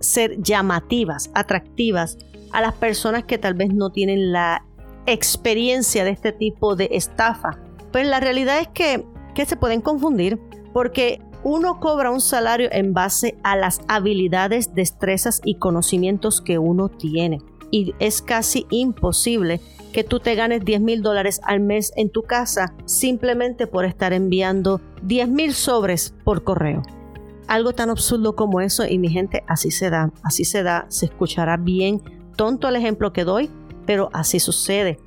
ser 0.00 0.42
llamativas, 0.42 1.30
atractivas, 1.34 2.18
a 2.52 2.60
las 2.60 2.74
personas 2.74 3.24
que 3.24 3.38
tal 3.38 3.54
vez 3.54 3.72
no 3.72 3.90
tienen 3.90 4.32
la 4.32 4.64
experiencia 5.06 6.04
de 6.04 6.10
este 6.10 6.32
tipo 6.32 6.76
de 6.76 6.88
estafa. 6.92 7.58
Pues 7.92 8.06
la 8.06 8.20
realidad 8.20 8.60
es 8.60 8.68
que, 8.68 9.04
que 9.34 9.46
se 9.46 9.56
pueden 9.56 9.80
confundir 9.80 10.38
porque 10.72 11.20
uno 11.44 11.80
cobra 11.80 12.10
un 12.10 12.20
salario 12.20 12.68
en 12.72 12.92
base 12.92 13.38
a 13.42 13.56
las 13.56 13.80
habilidades, 13.88 14.74
destrezas 14.74 15.40
y 15.44 15.54
conocimientos 15.54 16.40
que 16.40 16.58
uno 16.58 16.88
tiene. 16.88 17.38
Y 17.70 17.94
es 17.98 18.22
casi 18.22 18.66
imposible 18.70 19.60
que 19.92 20.04
tú 20.04 20.20
te 20.20 20.34
ganes 20.34 20.64
10 20.64 20.80
mil 20.80 21.02
dólares 21.02 21.40
al 21.44 21.60
mes 21.60 21.92
en 21.96 22.10
tu 22.10 22.22
casa 22.22 22.74
simplemente 22.84 23.66
por 23.66 23.84
estar 23.84 24.12
enviando 24.12 24.80
10 25.02 25.28
mil 25.28 25.54
sobres 25.54 26.14
por 26.24 26.44
correo. 26.44 26.82
Algo 27.46 27.72
tan 27.72 27.88
absurdo 27.88 28.36
como 28.36 28.60
eso 28.60 28.84
y 28.86 28.98
mi 28.98 29.08
gente, 29.08 29.42
así 29.46 29.70
se 29.70 29.88
da, 29.88 30.12
así 30.22 30.44
se 30.44 30.62
da, 30.62 30.86
se 30.88 31.06
escuchará 31.06 31.56
bien 31.56 32.02
tonto 32.38 32.68
el 32.68 32.76
ejemplo 32.76 33.12
que 33.12 33.24
doy, 33.24 33.50
pero 33.84 34.08
así 34.14 34.38
sucede. 34.38 34.98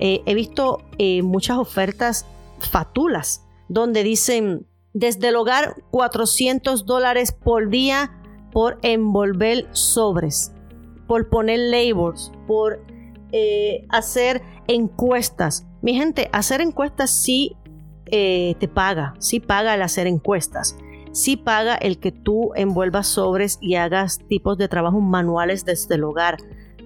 Eh, 0.00 0.22
he 0.24 0.34
visto 0.34 0.82
eh, 0.96 1.22
muchas 1.22 1.58
ofertas 1.58 2.26
fatulas 2.58 3.44
donde 3.68 4.02
dicen 4.02 4.66
desde 4.94 5.28
el 5.28 5.36
hogar 5.36 5.76
400 5.90 6.86
dólares 6.86 7.30
por 7.30 7.68
día 7.68 8.18
por 8.52 8.78
envolver 8.82 9.68
sobres, 9.72 10.52
por 11.06 11.28
poner 11.28 11.58
labels, 11.58 12.32
por 12.46 12.80
eh, 13.32 13.84
hacer 13.90 14.40
encuestas. 14.66 15.66
Mi 15.82 15.94
gente, 15.94 16.30
hacer 16.32 16.62
encuestas 16.62 17.10
sí 17.10 17.54
te 18.10 18.70
paga, 18.72 19.12
sí 19.18 19.38
paga 19.38 19.74
el 19.74 19.82
hacer 19.82 20.06
encuestas. 20.06 20.74
Sí 21.12 21.36
paga 21.36 21.74
el 21.74 21.98
que 21.98 22.10
tú 22.12 22.52
envuelvas 22.54 23.06
sobres 23.08 23.58
y 23.60 23.74
hagas 23.74 24.20
tipos 24.28 24.56
de 24.56 24.68
trabajos 24.68 25.02
manuales 25.02 25.66
desde 25.66 25.96
el 25.96 26.04
hogar 26.04 26.38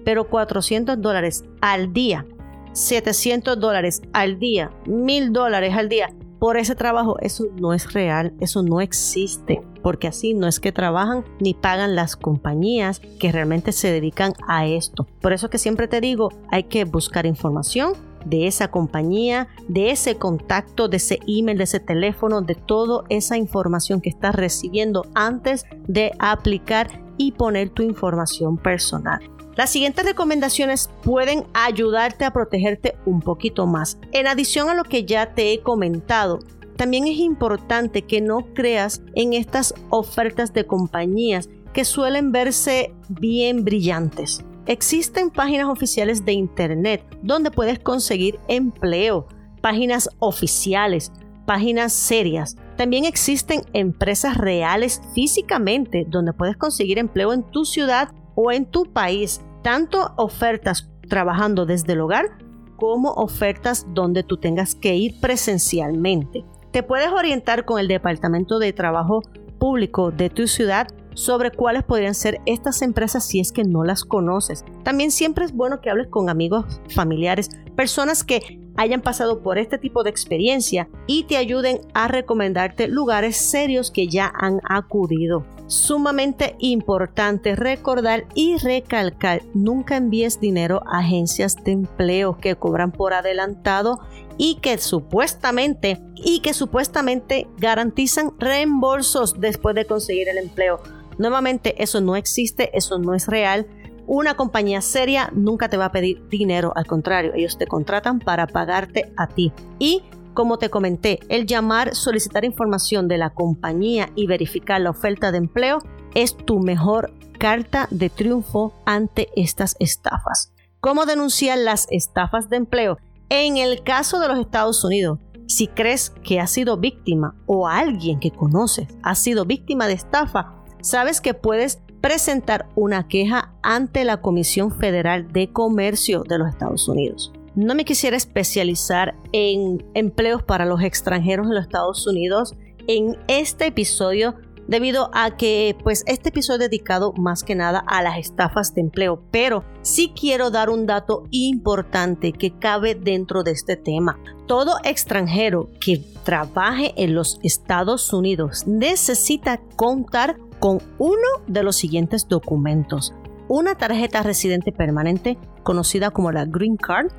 pero 0.03 0.29
400 0.29 1.01
dólares 1.01 1.43
al 1.61 1.93
día, 1.93 2.25
700 2.73 3.59
dólares 3.59 4.01
al 4.13 4.39
día, 4.39 4.71
1000 4.85 5.33
dólares 5.33 5.73
al 5.75 5.89
día 5.89 6.09
por 6.43 6.57
ese 6.57 6.75
trabajo, 6.75 7.15
eso 7.21 7.45
no 7.55 7.73
es 7.73 7.93
real, 7.93 8.33
eso 8.41 8.63
no 8.63 8.81
existe, 8.81 9.61
porque 9.81 10.09
así 10.09 10.33
no 10.33 10.45
es 10.45 10.59
que 10.59 10.73
trabajan 10.73 11.23
ni 11.39 11.53
pagan 11.53 11.95
las 11.95 12.17
compañías 12.17 12.99
que 13.17 13.31
realmente 13.31 13.71
se 13.71 13.89
dedican 13.93 14.33
a 14.45 14.65
esto. 14.65 15.07
Por 15.21 15.31
eso 15.31 15.49
que 15.49 15.57
siempre 15.57 15.87
te 15.87 16.01
digo, 16.01 16.33
hay 16.51 16.63
que 16.63 16.83
buscar 16.83 17.25
información 17.25 17.93
de 18.25 18.47
esa 18.47 18.69
compañía, 18.69 19.47
de 19.69 19.91
ese 19.91 20.17
contacto, 20.17 20.89
de 20.89 20.97
ese 20.97 21.19
email, 21.27 21.57
de 21.57 21.63
ese 21.63 21.79
teléfono, 21.79 22.41
de 22.41 22.55
toda 22.55 23.05
esa 23.07 23.37
información 23.37 24.01
que 24.01 24.09
estás 24.09 24.35
recibiendo 24.35 25.05
antes 25.15 25.65
de 25.87 26.11
aplicar 26.19 26.89
y 27.15 27.31
poner 27.31 27.69
tu 27.69 27.83
información 27.83 28.57
personal. 28.57 29.21
Las 29.55 29.69
siguientes 29.69 30.03
recomendaciones 30.03 30.89
pueden 31.03 31.45
ayudarte 31.53 32.25
a 32.25 32.33
protegerte 32.33 32.95
un 33.05 33.19
poquito 33.19 33.67
más. 33.67 33.99
En 34.11 34.25
adición 34.25 34.69
a 34.69 34.73
lo 34.73 34.83
que 34.83 35.05
ya 35.05 35.33
te 35.35 35.53
he 35.53 35.61
comentado, 35.61 36.39
también 36.75 37.07
es 37.07 37.17
importante 37.19 38.01
que 38.01 38.19
no 38.19 38.47
creas 38.55 39.03
en 39.13 39.33
estas 39.33 39.75
ofertas 39.89 40.53
de 40.53 40.65
compañías 40.65 41.49
que 41.71 41.85
suelen 41.85 42.31
verse 42.31 42.93
bien 43.09 43.63
brillantes. 43.63 44.43
Existen 44.65 45.29
páginas 45.29 45.67
oficiales 45.67 46.25
de 46.25 46.33
Internet 46.33 47.03
donde 47.21 47.51
puedes 47.51 47.77
conseguir 47.77 48.39
empleo, 48.47 49.27
páginas 49.61 50.09
oficiales, 50.19 51.11
páginas 51.45 51.93
serias. 51.93 52.55
También 52.75 53.05
existen 53.05 53.61
empresas 53.73 54.37
reales 54.37 55.01
físicamente 55.13 56.05
donde 56.07 56.33
puedes 56.33 56.57
conseguir 56.57 56.97
empleo 56.97 57.33
en 57.33 57.43
tu 57.43 57.65
ciudad 57.65 58.09
o 58.35 58.51
en 58.51 58.65
tu 58.65 58.91
país, 58.91 59.41
tanto 59.61 60.13
ofertas 60.17 60.89
trabajando 61.07 61.65
desde 61.65 61.93
el 61.93 62.01
hogar 62.01 62.37
como 62.77 63.11
ofertas 63.11 63.85
donde 63.93 64.23
tú 64.23 64.37
tengas 64.37 64.75
que 64.75 64.95
ir 64.95 65.19
presencialmente. 65.19 66.43
Te 66.71 66.83
puedes 66.83 67.11
orientar 67.11 67.65
con 67.65 67.79
el 67.79 67.87
Departamento 67.87 68.59
de 68.59 68.73
Trabajo 68.73 69.21
Público 69.59 70.11
de 70.11 70.29
tu 70.29 70.47
ciudad 70.47 70.87
sobre 71.13 71.51
cuáles 71.51 71.83
podrían 71.83 72.15
ser 72.15 72.41
estas 72.45 72.81
empresas 72.81 73.25
si 73.25 73.39
es 73.39 73.51
que 73.51 73.63
no 73.63 73.83
las 73.83 74.03
conoces. 74.03 74.65
También 74.83 75.11
siempre 75.11 75.45
es 75.45 75.53
bueno 75.53 75.79
que 75.81 75.89
hables 75.89 76.07
con 76.07 76.29
amigos, 76.29 76.81
familiares, 76.89 77.49
personas 77.75 78.23
que 78.23 78.59
hayan 78.75 79.01
pasado 79.01 79.41
por 79.41 79.57
este 79.57 79.77
tipo 79.77 80.03
de 80.03 80.09
experiencia 80.09 80.89
y 81.07 81.23
te 81.23 81.37
ayuden 81.37 81.81
a 81.93 82.07
recomendarte 82.07 82.87
lugares 82.87 83.37
serios 83.37 83.91
que 83.91 84.07
ya 84.07 84.31
han 84.35 84.59
acudido. 84.67 85.45
Sumamente 85.67 86.55
importante 86.59 87.55
recordar 87.55 88.25
y 88.35 88.57
recalcar, 88.57 89.41
nunca 89.53 89.95
envíes 89.95 90.39
dinero 90.39 90.83
a 90.85 90.99
agencias 90.99 91.55
de 91.63 91.71
empleo 91.71 92.37
que 92.37 92.55
cobran 92.55 92.91
por 92.91 93.13
adelantado 93.13 94.01
y 94.37 94.55
que 94.55 94.77
supuestamente 94.77 96.01
y 96.15 96.41
que 96.41 96.53
supuestamente 96.53 97.47
garantizan 97.57 98.33
reembolsos 98.39 99.39
después 99.39 99.75
de 99.75 99.85
conseguir 99.85 100.27
el 100.29 100.37
empleo. 100.37 100.81
Nuevamente, 101.17 101.81
eso 101.81 102.01
no 102.01 102.15
existe, 102.15 102.75
eso 102.77 102.99
no 102.99 103.13
es 103.13 103.27
real. 103.27 103.67
Una 104.05 104.35
compañía 104.35 104.81
seria 104.81 105.31
nunca 105.33 105.69
te 105.69 105.77
va 105.77 105.85
a 105.85 105.91
pedir 105.91 106.27
dinero, 106.27 106.73
al 106.75 106.85
contrario, 106.85 107.33
ellos 107.35 107.57
te 107.57 107.67
contratan 107.67 108.19
para 108.19 108.47
pagarte 108.47 109.13
a 109.15 109.27
ti. 109.27 109.53
Y 109.79 110.03
como 110.33 110.57
te 110.57 110.69
comenté, 110.69 111.19
el 111.29 111.45
llamar, 111.45 111.95
solicitar 111.95 112.45
información 112.45 113.07
de 113.07 113.17
la 113.17 113.31
compañía 113.31 114.09
y 114.15 114.27
verificar 114.27 114.81
la 114.81 114.89
oferta 114.89 115.31
de 115.31 115.37
empleo 115.37 115.79
es 116.15 116.35
tu 116.35 116.59
mejor 116.59 117.13
carta 117.39 117.87
de 117.91 118.09
triunfo 118.09 118.73
ante 118.85 119.29
estas 119.35 119.75
estafas. 119.79 120.53
¿Cómo 120.79 121.05
denunciar 121.05 121.57
las 121.57 121.87
estafas 121.89 122.49
de 122.49 122.57
empleo? 122.57 122.97
En 123.29 123.57
el 123.57 123.83
caso 123.83 124.19
de 124.19 124.27
los 124.27 124.39
Estados 124.39 124.83
Unidos, 124.83 125.19
si 125.47 125.67
crees 125.67 126.09
que 126.23 126.39
has 126.39 126.51
sido 126.51 126.77
víctima 126.77 127.35
o 127.45 127.67
alguien 127.67 128.19
que 128.19 128.31
conoces 128.31 128.87
ha 129.01 129.15
sido 129.15 129.45
víctima 129.45 129.87
de 129.87 129.93
estafa, 129.93 130.63
sabes 130.81 131.21
que 131.21 131.33
puedes 131.33 131.81
presentar 132.01 132.67
una 132.75 133.07
queja 133.07 133.53
ante 133.61 134.03
la 134.03 134.21
Comisión 134.21 134.71
Federal 134.71 135.31
de 135.31 135.51
Comercio 135.51 136.23
de 136.23 136.37
los 136.37 136.49
Estados 136.49 136.87
Unidos. 136.87 137.31
No 137.55 137.75
me 137.75 137.85
quisiera 137.85 138.17
especializar 138.17 139.15
en 139.31 139.85
empleos 139.93 140.43
para 140.43 140.65
los 140.65 140.81
extranjeros 140.81 141.47
en 141.47 141.55
los 141.55 141.65
Estados 141.65 142.05
Unidos 142.07 142.55
en 142.87 143.17
este 143.27 143.67
episodio 143.67 144.35
debido 144.67 145.09
a 145.13 145.35
que 145.35 145.75
pues 145.83 146.03
este 146.07 146.29
episodio 146.29 146.63
es 146.63 146.71
dedicado 146.71 147.13
más 147.13 147.43
que 147.43 147.55
nada 147.55 147.83
a 147.85 148.01
las 148.01 148.17
estafas 148.17 148.73
de 148.73 148.81
empleo, 148.81 149.21
pero 149.29 149.63
sí 149.81 150.13
quiero 150.17 150.51
dar 150.51 150.69
un 150.69 150.85
dato 150.85 151.23
importante 151.31 152.31
que 152.31 152.57
cabe 152.57 152.95
dentro 152.95 153.43
de 153.43 153.51
este 153.51 153.75
tema. 153.75 154.17
Todo 154.47 154.77
extranjero 154.83 155.69
que 155.79 156.01
trabaje 156.23 156.93
en 156.95 157.13
los 157.13 157.39
Estados 157.43 158.13
Unidos 158.13 158.65
necesita 158.65 159.59
contar 159.75 160.37
con 160.59 160.81
uno 160.97 161.27
de 161.47 161.63
los 161.63 161.75
siguientes 161.75 162.27
documentos. 162.27 163.13
Una 163.49 163.75
tarjeta 163.75 164.23
residente 164.23 164.71
permanente 164.71 165.37
conocida 165.63 166.11
como 166.11 166.31
la 166.31 166.45
Green 166.45 166.77
Card, 166.77 167.11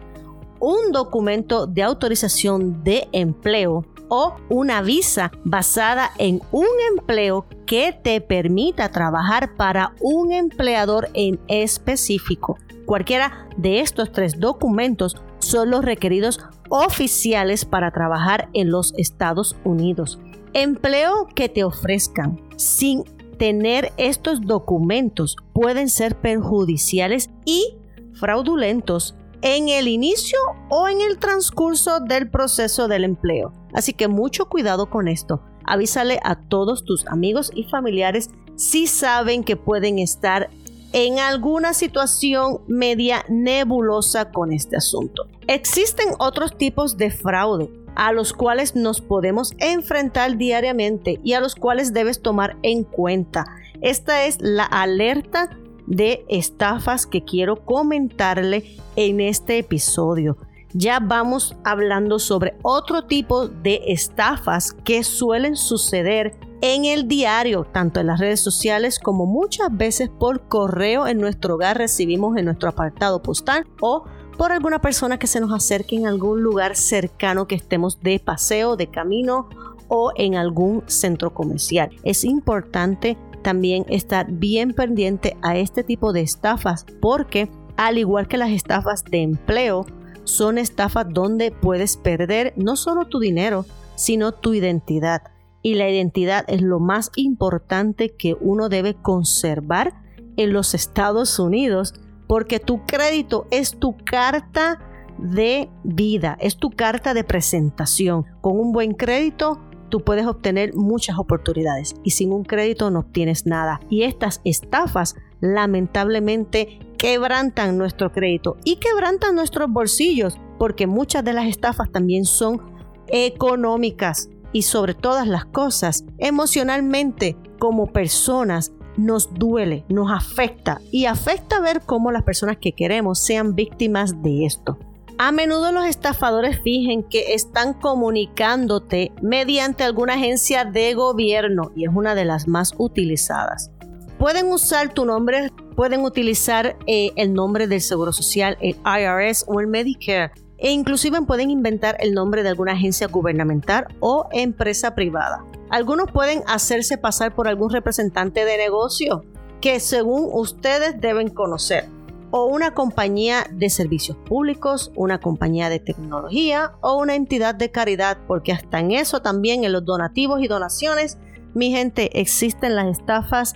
un 0.64 0.92
documento 0.92 1.66
de 1.66 1.83
autorización 1.83 2.83
de 2.83 3.06
empleo 3.12 3.85
o 4.09 4.35
una 4.49 4.80
visa 4.80 5.30
basada 5.44 6.11
en 6.16 6.40
un 6.52 6.66
empleo 6.97 7.44
que 7.66 7.92
te 7.92 8.23
permita 8.23 8.88
trabajar 8.88 9.56
para 9.56 9.92
un 10.00 10.33
empleador 10.33 11.11
en 11.12 11.38
específico. 11.49 12.56
Cualquiera 12.87 13.47
de 13.59 13.80
estos 13.80 14.11
tres 14.11 14.40
documentos 14.40 15.16
son 15.38 15.71
los 15.71 15.85
requeridos 15.85 16.40
oficiales 16.71 17.66
para 17.66 17.90
trabajar 17.90 18.49
en 18.54 18.71
los 18.71 18.94
Estados 18.97 19.56
Unidos. 19.64 20.18
Empleo 20.54 21.28
que 21.35 21.50
te 21.50 21.62
ofrezcan 21.62 22.40
sin 22.56 23.04
tener 23.37 23.92
estos 23.99 24.40
documentos 24.40 25.37
pueden 25.52 25.90
ser 25.90 26.16
perjudiciales 26.16 27.28
y 27.44 27.76
fraudulentos 28.14 29.14
en 29.44 29.68
el 29.68 29.88
inicio 29.88 30.38
o 30.70 30.88
en 30.88 31.02
el 31.02 31.18
transcurso 31.18 32.00
del 32.00 32.30
proceso 32.30 32.88
del 32.88 33.04
empleo. 33.04 33.52
Así 33.74 33.92
que 33.92 34.08
mucho 34.08 34.46
cuidado 34.46 34.88
con 34.88 35.06
esto. 35.06 35.42
Avísale 35.64 36.18
a 36.24 36.36
todos 36.48 36.84
tus 36.86 37.06
amigos 37.06 37.52
y 37.54 37.64
familiares 37.64 38.30
si 38.56 38.86
saben 38.86 39.44
que 39.44 39.56
pueden 39.56 39.98
estar 39.98 40.48
en 40.94 41.18
alguna 41.18 41.74
situación 41.74 42.62
media 42.68 43.26
nebulosa 43.28 44.32
con 44.32 44.50
este 44.50 44.76
asunto. 44.76 45.28
Existen 45.46 46.14
otros 46.18 46.56
tipos 46.56 46.96
de 46.96 47.10
fraude 47.10 47.68
a 47.96 48.12
los 48.12 48.32
cuales 48.32 48.74
nos 48.74 49.02
podemos 49.02 49.52
enfrentar 49.58 50.38
diariamente 50.38 51.20
y 51.22 51.34
a 51.34 51.40
los 51.40 51.54
cuales 51.54 51.92
debes 51.92 52.22
tomar 52.22 52.56
en 52.62 52.82
cuenta. 52.82 53.44
Esta 53.82 54.24
es 54.24 54.38
la 54.40 54.64
alerta 54.64 55.50
de 55.86 56.24
estafas 56.28 57.06
que 57.06 57.24
quiero 57.24 57.64
comentarle 57.64 58.78
en 58.96 59.20
este 59.20 59.58
episodio. 59.58 60.36
Ya 60.72 60.98
vamos 60.98 61.54
hablando 61.62 62.18
sobre 62.18 62.56
otro 62.62 63.06
tipo 63.06 63.46
de 63.46 63.80
estafas 63.86 64.72
que 64.84 65.04
suelen 65.04 65.54
suceder 65.54 66.36
en 66.62 66.84
el 66.84 67.06
diario, 67.06 67.64
tanto 67.64 68.00
en 68.00 68.08
las 68.08 68.18
redes 68.18 68.40
sociales 68.40 68.98
como 68.98 69.26
muchas 69.26 69.68
veces 69.70 70.08
por 70.08 70.48
correo 70.48 71.06
en 71.06 71.20
nuestro 71.20 71.54
hogar 71.54 71.78
recibimos 71.78 72.36
en 72.36 72.46
nuestro 72.46 72.70
apartado 72.70 73.22
postal 73.22 73.66
o 73.80 74.04
por 74.36 74.50
alguna 74.50 74.80
persona 74.80 75.18
que 75.18 75.26
se 75.26 75.40
nos 75.40 75.52
acerque 75.52 75.96
en 75.96 76.06
algún 76.06 76.42
lugar 76.42 76.74
cercano 76.74 77.46
que 77.46 77.54
estemos 77.54 78.00
de 78.00 78.18
paseo, 78.18 78.76
de 78.76 78.90
camino 78.90 79.48
o 79.88 80.12
en 80.16 80.34
algún 80.34 80.82
centro 80.86 81.34
comercial. 81.34 81.90
Es 82.02 82.24
importante 82.24 83.16
también 83.44 83.84
estar 83.88 84.26
bien 84.28 84.74
pendiente 84.74 85.36
a 85.42 85.56
este 85.56 85.84
tipo 85.84 86.12
de 86.12 86.22
estafas 86.22 86.84
porque 87.00 87.48
al 87.76 87.98
igual 87.98 88.28
que 88.28 88.36
las 88.36 88.50
estafas 88.50 89.04
de 89.04 89.22
empleo, 89.22 89.86
son 90.24 90.58
estafas 90.58 91.06
donde 91.10 91.50
puedes 91.50 91.96
perder 91.96 92.54
no 92.56 92.76
solo 92.76 93.06
tu 93.06 93.18
dinero, 93.18 93.66
sino 93.94 94.32
tu 94.32 94.54
identidad. 94.54 95.22
Y 95.62 95.74
la 95.74 95.88
identidad 95.88 96.44
es 96.48 96.62
lo 96.62 96.78
más 96.78 97.10
importante 97.16 98.14
que 98.16 98.36
uno 98.40 98.68
debe 98.68 98.94
conservar 98.94 99.94
en 100.36 100.52
los 100.52 100.74
Estados 100.74 101.38
Unidos 101.38 101.94
porque 102.26 102.59
tu 102.59 102.85
crédito 102.85 103.46
es 103.50 103.78
tu 103.78 103.96
carta 104.04 104.80
de 105.18 105.70
vida, 105.85 106.37
es 106.40 106.57
tu 106.57 106.70
carta 106.70 107.14
de 107.14 107.24
presentación. 107.24 108.24
Con 108.40 108.59
un 108.59 108.72
buen 108.72 108.94
crédito 108.94 109.61
tú 109.94 110.00
puedes 110.00 110.26
obtener 110.26 110.74
muchas 110.74 111.20
oportunidades 111.20 111.94
y 112.02 112.11
sin 112.11 112.33
un 112.33 112.42
crédito 112.42 112.90
no 112.90 112.98
obtienes 112.98 113.46
nada. 113.46 113.78
Y 113.88 114.02
estas 114.02 114.40
estafas 114.42 115.14
lamentablemente 115.40 116.80
quebrantan 116.98 117.78
nuestro 117.78 118.11
crédito 118.11 118.57
y 118.64 118.80
quebrantan 118.80 119.37
nuestros 119.37 119.70
bolsillos 119.70 120.37
porque 120.59 120.88
muchas 120.88 121.22
de 121.22 121.33
las 121.33 121.46
estafas 121.46 121.92
también 121.92 122.24
son 122.24 122.61
económicas 123.07 124.30
y 124.52 124.62
sobre 124.62 124.94
todas 124.94 125.28
las 125.28 125.44
cosas 125.44 126.04
emocionalmente 126.18 127.37
como 127.61 127.92
personas 127.92 128.72
nos 128.96 129.33
duele, 129.33 129.85
nos 129.88 130.11
afecta 130.11 130.80
y 130.90 131.04
afecta 131.04 131.61
ver 131.61 131.83
cómo 131.87 132.11
las 132.11 132.24
personas 132.24 132.57
que 132.61 132.72
queremos 132.72 133.20
sean 133.20 133.54
víctimas 133.54 134.20
de 134.24 134.44
esto. 134.44 134.76
A 135.16 135.31
menudo 135.31 135.70
los 135.70 135.85
estafadores 135.87 136.61
fingen 136.62 137.05
que 137.05 137.35
están 137.35 137.74
comunicándote 137.74 139.12
mediante 139.22 139.85
alguna 139.85 140.14
agencia 140.14 140.64
de 140.64 140.92
gobierno 140.94 141.70
y 141.77 141.85
es 141.85 141.90
una 141.94 142.16
de 142.16 142.24
las 142.24 142.48
más 142.48 142.74
utilizadas. 142.79 143.70
Pueden 144.18 144.50
usar 144.50 144.92
tu 144.92 145.05
nombre, 145.05 145.53
pueden 145.77 146.00
utilizar 146.00 146.77
eh, 146.88 147.12
el 147.14 147.33
nombre 147.33 147.68
del 147.68 147.81
Seguro 147.81 148.12
Social, 148.12 148.59
el 148.61 148.74
IRS 148.85 149.44
o 149.46 149.61
el 149.61 149.68
Medicare 149.68 150.33
e 150.59 150.72
inclusive 150.72 151.22
pueden 151.22 151.48
inventar 151.48 151.96
el 152.00 152.12
nombre 152.12 152.42
de 152.42 152.48
alguna 152.48 152.72
agencia 152.72 153.07
gubernamental 153.07 153.87
o 154.00 154.29
empresa 154.33 154.96
privada. 154.96 155.44
Algunos 155.70 156.11
pueden 156.11 156.42
hacerse 156.48 156.98
pasar 156.98 157.37
por 157.37 157.46
algún 157.46 157.70
representante 157.70 158.44
de 158.44 158.59
negocio 158.59 159.24
que 159.61 159.79
según 159.79 160.29
ustedes 160.33 161.00
deben 161.00 161.29
conocer 161.29 161.93
o 162.37 162.47
una 162.47 162.73
compañía 162.75 163.47
de 163.53 163.70
servicios 163.70 164.16
públicos, 164.16 164.90
una 164.97 165.20
compañía 165.20 165.68
de 165.68 165.79
tecnología 165.79 166.73
o 166.81 166.99
una 166.99 167.14
entidad 167.14 167.55
de 167.55 167.70
caridad, 167.70 168.18
porque 168.27 168.51
hasta 168.51 168.81
en 168.81 168.90
eso 168.90 169.23
también, 169.23 169.62
en 169.62 169.70
los 169.70 169.85
donativos 169.85 170.42
y 170.42 170.49
donaciones, 170.49 171.16
mi 171.55 171.70
gente, 171.70 172.18
existen 172.20 172.75
las 172.75 172.99
estafas 172.99 173.55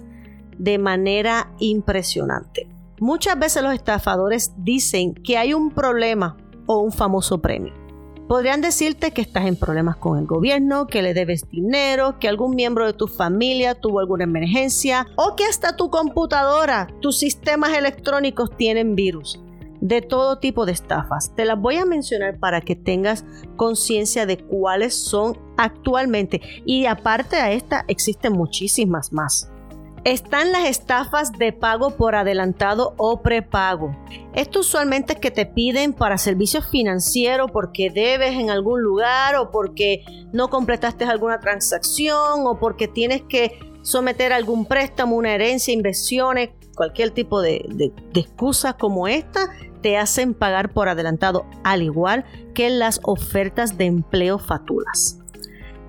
de 0.59 0.79
manera 0.79 1.51
impresionante. 1.59 2.69
Muchas 3.01 3.37
veces 3.37 3.65
los 3.65 3.75
estafadores 3.75 4.53
dicen 4.59 5.13
que 5.13 5.37
hay 5.37 5.55
un 5.55 5.73
problema 5.73 6.37
o 6.67 6.79
un 6.79 6.93
famoso 6.93 7.43
premio. 7.43 7.75
Podrían 8.29 8.61
decirte 8.61 9.13
que 9.13 9.23
estás 9.23 9.47
en 9.47 9.57
problemas 9.57 9.97
con 9.97 10.19
el 10.19 10.27
gobierno, 10.27 10.87
que 10.87 11.01
le 11.01 11.15
debes 11.15 11.49
dinero, 11.51 12.19
que 12.19 12.29
algún 12.29 12.55
miembro 12.55 12.85
de 12.85 12.93
tu 12.93 13.07
familia 13.07 13.75
tuvo 13.75 14.01
alguna 14.01 14.25
emergencia 14.25 15.07
o 15.17 15.35
que 15.35 15.45
hasta 15.45 15.77
tu 15.77 15.89
computadora, 15.89 16.89
tus 17.01 17.19
sistemas 17.19 17.73
electrónicos 17.75 18.55
tienen 18.55 18.95
virus. 18.95 19.41
De 19.81 20.03
todo 20.03 20.41
tipo 20.41 20.67
de 20.67 20.73
estafas. 20.73 21.35
Te 21.37 21.47
las 21.47 21.59
voy 21.59 21.77
a 21.77 21.87
mencionar 21.87 22.39
para 22.39 22.61
que 22.61 22.77
tengas 22.77 23.25
conciencia 23.57 24.27
de 24.27 24.37
cuáles 24.37 24.95
son 24.95 25.39
actualmente. 25.57 26.43
Y 26.67 26.85
aparte 26.85 27.37
de 27.37 27.55
esta, 27.55 27.85
existen 27.89 28.35
muchísimas 28.35 29.13
más. 29.13 29.51
Están 30.05 30.53
las 30.53 30.67
estafas 30.67 31.33
de 31.33 31.53
pago 31.53 31.91
por 31.91 32.15
adelantado 32.15 32.95
o 32.97 33.21
prepago. 33.21 33.97
Esto 34.35 34.61
usualmente 34.61 35.15
es 35.15 35.19
que 35.19 35.31
te 35.31 35.45
piden 35.45 35.93
para 35.93 36.19
servicios 36.19 36.69
financieros 36.71 37.51
porque 37.51 37.91
debes 37.91 38.35
en 38.35 38.51
algún 38.51 38.83
lugar 38.83 39.37
o 39.37 39.51
porque 39.51 40.05
no 40.33 40.49
completaste 40.49 41.05
alguna 41.05 41.41
transacción 41.41 42.47
o 42.47 42.59
porque 42.59 42.89
tienes 42.89 43.23
que 43.23 43.59
someter 43.83 44.33
algún 44.33 44.67
préstamo, 44.67 45.17
una 45.17 45.35
herencia, 45.35 45.75
inversiones, 45.75 46.51
cualquier 46.77 47.11
tipo 47.11 47.41
de, 47.41 47.65
de, 47.69 47.93
de 48.13 48.21
excusa 48.21 48.75
como 48.75 49.09
esta, 49.09 49.51
te 49.83 49.97
hacen 49.97 50.35
pagar 50.35 50.73
por 50.73 50.89
adelantado, 50.89 51.47
al 51.65 51.83
igual 51.83 52.25
que 52.55 52.71
las 52.71 53.01
ofertas 53.03 53.79
de 53.79 53.87
empleo 53.87 54.39
fatulas. 54.39 55.18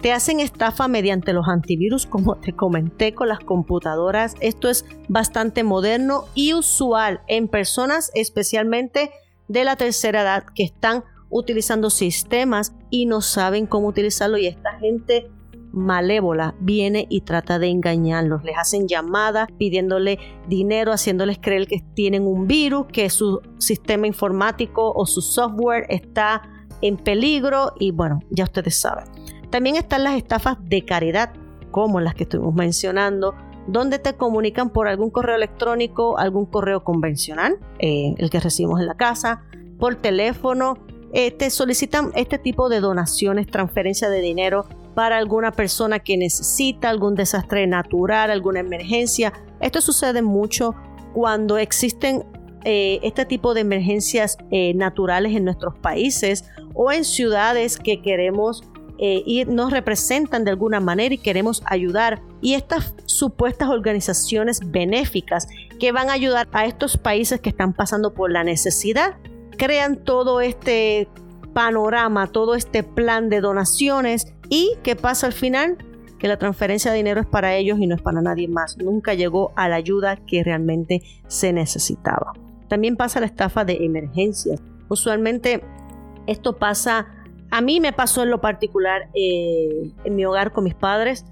Te 0.01 0.13
hacen 0.13 0.39
estafa 0.39 0.88
mediante 0.88 1.33
los 1.33 1.49
antivirus, 1.49 2.05
como 2.05 2.35
te 2.35 2.53
comenté 2.53 3.13
con 3.13 3.27
las 3.27 3.39
computadoras. 3.39 4.35
Esto 4.39 4.69
es 4.69 4.85
bastante 5.09 5.63
moderno 5.63 6.23
y 6.35 6.53
usual 6.53 7.21
en 7.27 7.49
personas 7.49 8.09
especialmente 8.13 9.12
de 9.49 9.65
la 9.65 9.75
tercera 9.75 10.21
edad 10.21 10.45
que 10.55 10.63
están 10.63 11.03
utilizando 11.29 11.89
sistemas 11.89 12.73
y 12.89 13.07
no 13.07 13.19
saben 13.19 13.65
cómo 13.65 13.88
utilizarlo 13.88 14.38
y 14.38 14.47
esta 14.47 14.79
gente 14.79 15.29
malévola 15.73 16.55
viene 16.62 17.05
y 17.09 17.21
trata 17.21 17.59
de 17.59 17.67
engañarlos. 17.67 18.43
Les 18.43 18.57
hacen 18.57 18.88
llamadas 18.88 19.49
pidiéndole 19.57 20.17
dinero, 20.47 20.93
haciéndoles 20.93 21.39
creer 21.39 21.67
que 21.67 21.83
tienen 21.93 22.25
un 22.25 22.47
virus, 22.47 22.88
que 22.88 23.09
su 23.09 23.41
sistema 23.57 24.07
informático 24.07 24.93
o 24.95 25.05
su 25.05 25.21
software 25.21 25.85
está 25.89 26.41
en 26.81 26.95
peligro 26.95 27.73
y 27.79 27.91
bueno, 27.91 28.19
ya 28.29 28.45
ustedes 28.45 28.79
saben. 28.79 29.18
También 29.49 29.75
están 29.75 30.03
las 30.03 30.15
estafas 30.15 30.57
de 30.62 30.85
caridad, 30.85 31.33
como 31.71 31.99
las 31.99 32.15
que 32.15 32.23
estuvimos 32.23 32.53
mencionando, 32.53 33.35
donde 33.67 33.99
te 33.99 34.13
comunican 34.13 34.69
por 34.69 34.88
algún 34.88 35.09
correo 35.09 35.35
electrónico, 35.35 36.17
algún 36.17 36.45
correo 36.45 36.83
convencional, 36.83 37.57
eh, 37.79 38.15
el 38.17 38.29
que 38.29 38.39
recibimos 38.39 38.79
en 38.79 38.88
la 38.88 38.95
casa, 38.95 39.43
por 39.77 39.95
teléfono, 39.95 40.77
eh, 41.13 41.31
te 41.31 41.49
solicitan 41.49 42.12
este 42.15 42.38
tipo 42.38 42.69
de 42.69 42.79
donaciones, 42.79 43.47
transferencia 43.47 44.09
de 44.09 44.21
dinero 44.21 44.65
para 44.95 45.17
alguna 45.17 45.51
persona 45.51 45.99
que 45.99 46.17
necesita 46.17 46.89
algún 46.89 47.15
desastre 47.15 47.65
natural, 47.67 48.31
alguna 48.31 48.59
emergencia. 48.59 49.33
Esto 49.59 49.81
sucede 49.81 50.21
mucho 50.21 50.75
cuando 51.13 51.57
existen 51.57 52.25
eh, 52.65 52.99
este 53.03 53.25
tipo 53.25 53.53
de 53.53 53.62
emergencias 53.62 54.38
naturales 54.75 55.35
en 55.35 55.45
nuestros 55.45 55.75
países 55.77 56.45
o 56.73 56.91
en 56.91 57.05
ciudades 57.05 57.77
que 57.77 58.01
queremos 58.01 58.63
y 59.01 59.45
nos 59.45 59.71
representan 59.71 60.43
de 60.43 60.51
alguna 60.51 60.79
manera 60.79 61.15
y 61.15 61.17
queremos 61.17 61.63
ayudar. 61.65 62.21
Y 62.41 62.55
estas 62.55 62.93
supuestas 63.05 63.69
organizaciones 63.69 64.59
benéficas 64.65 65.47
que 65.79 65.91
van 65.91 66.09
a 66.09 66.13
ayudar 66.13 66.47
a 66.51 66.65
estos 66.65 66.97
países 66.97 67.39
que 67.39 67.49
están 67.49 67.73
pasando 67.73 68.13
por 68.13 68.31
la 68.31 68.43
necesidad 68.43 69.15
crean 69.57 69.97
todo 69.97 70.41
este 70.41 71.07
panorama, 71.53 72.27
todo 72.27 72.55
este 72.55 72.83
plan 72.83 73.29
de 73.29 73.41
donaciones 73.41 74.33
y 74.49 74.77
¿qué 74.83 74.95
pasa 74.95 75.27
al 75.27 75.33
final? 75.33 75.77
Que 76.17 76.27
la 76.27 76.38
transferencia 76.38 76.91
de 76.91 76.97
dinero 76.97 77.21
es 77.21 77.27
para 77.27 77.55
ellos 77.55 77.79
y 77.79 77.88
no 77.88 77.95
es 77.95 78.01
para 78.01 78.21
nadie 78.21 78.47
más. 78.47 78.77
Nunca 78.77 79.13
llegó 79.13 79.51
a 79.55 79.69
la 79.69 79.75
ayuda 79.75 80.17
que 80.17 80.43
realmente 80.43 81.01
se 81.27 81.53
necesitaba. 81.53 82.33
También 82.67 82.97
pasa 82.97 83.19
la 83.19 83.25
estafa 83.25 83.65
de 83.65 83.85
emergencias. 83.85 84.62
Usualmente 84.89 85.62
esto 86.27 86.57
pasa, 86.57 87.07
a 87.51 87.62
mí 87.62 87.79
me 87.79 87.93
pasó 87.93 88.23
en 88.23 88.29
lo 88.29 88.41
particular 88.41 89.09
eh, 89.13 89.91
en 90.03 90.15
mi 90.15 90.25
hogar 90.25 90.51
con 90.51 90.63
mis 90.63 90.75
padres. 90.75 91.25